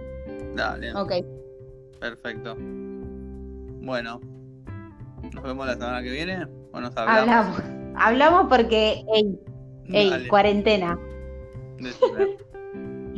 [0.57, 1.13] Dale, Ok.
[2.01, 2.57] perfecto.
[2.59, 4.21] Bueno,
[5.33, 6.47] ¿nos vemos la semana que viene?
[6.73, 7.21] ¿O nos hablamos?
[7.29, 7.63] Hablamos.
[7.97, 9.39] Hablamos porque, ey,
[9.89, 10.99] ey, cuarentena.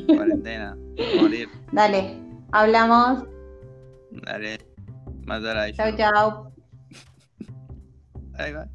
[0.06, 0.76] Cuarentena,
[1.20, 1.48] morir.
[1.72, 2.20] Dale,
[2.52, 3.24] hablamos.
[4.10, 4.58] Dale,
[5.24, 5.98] matar a Chau, ellos.
[5.98, 6.52] chau.
[8.38, 8.66] Ahí va.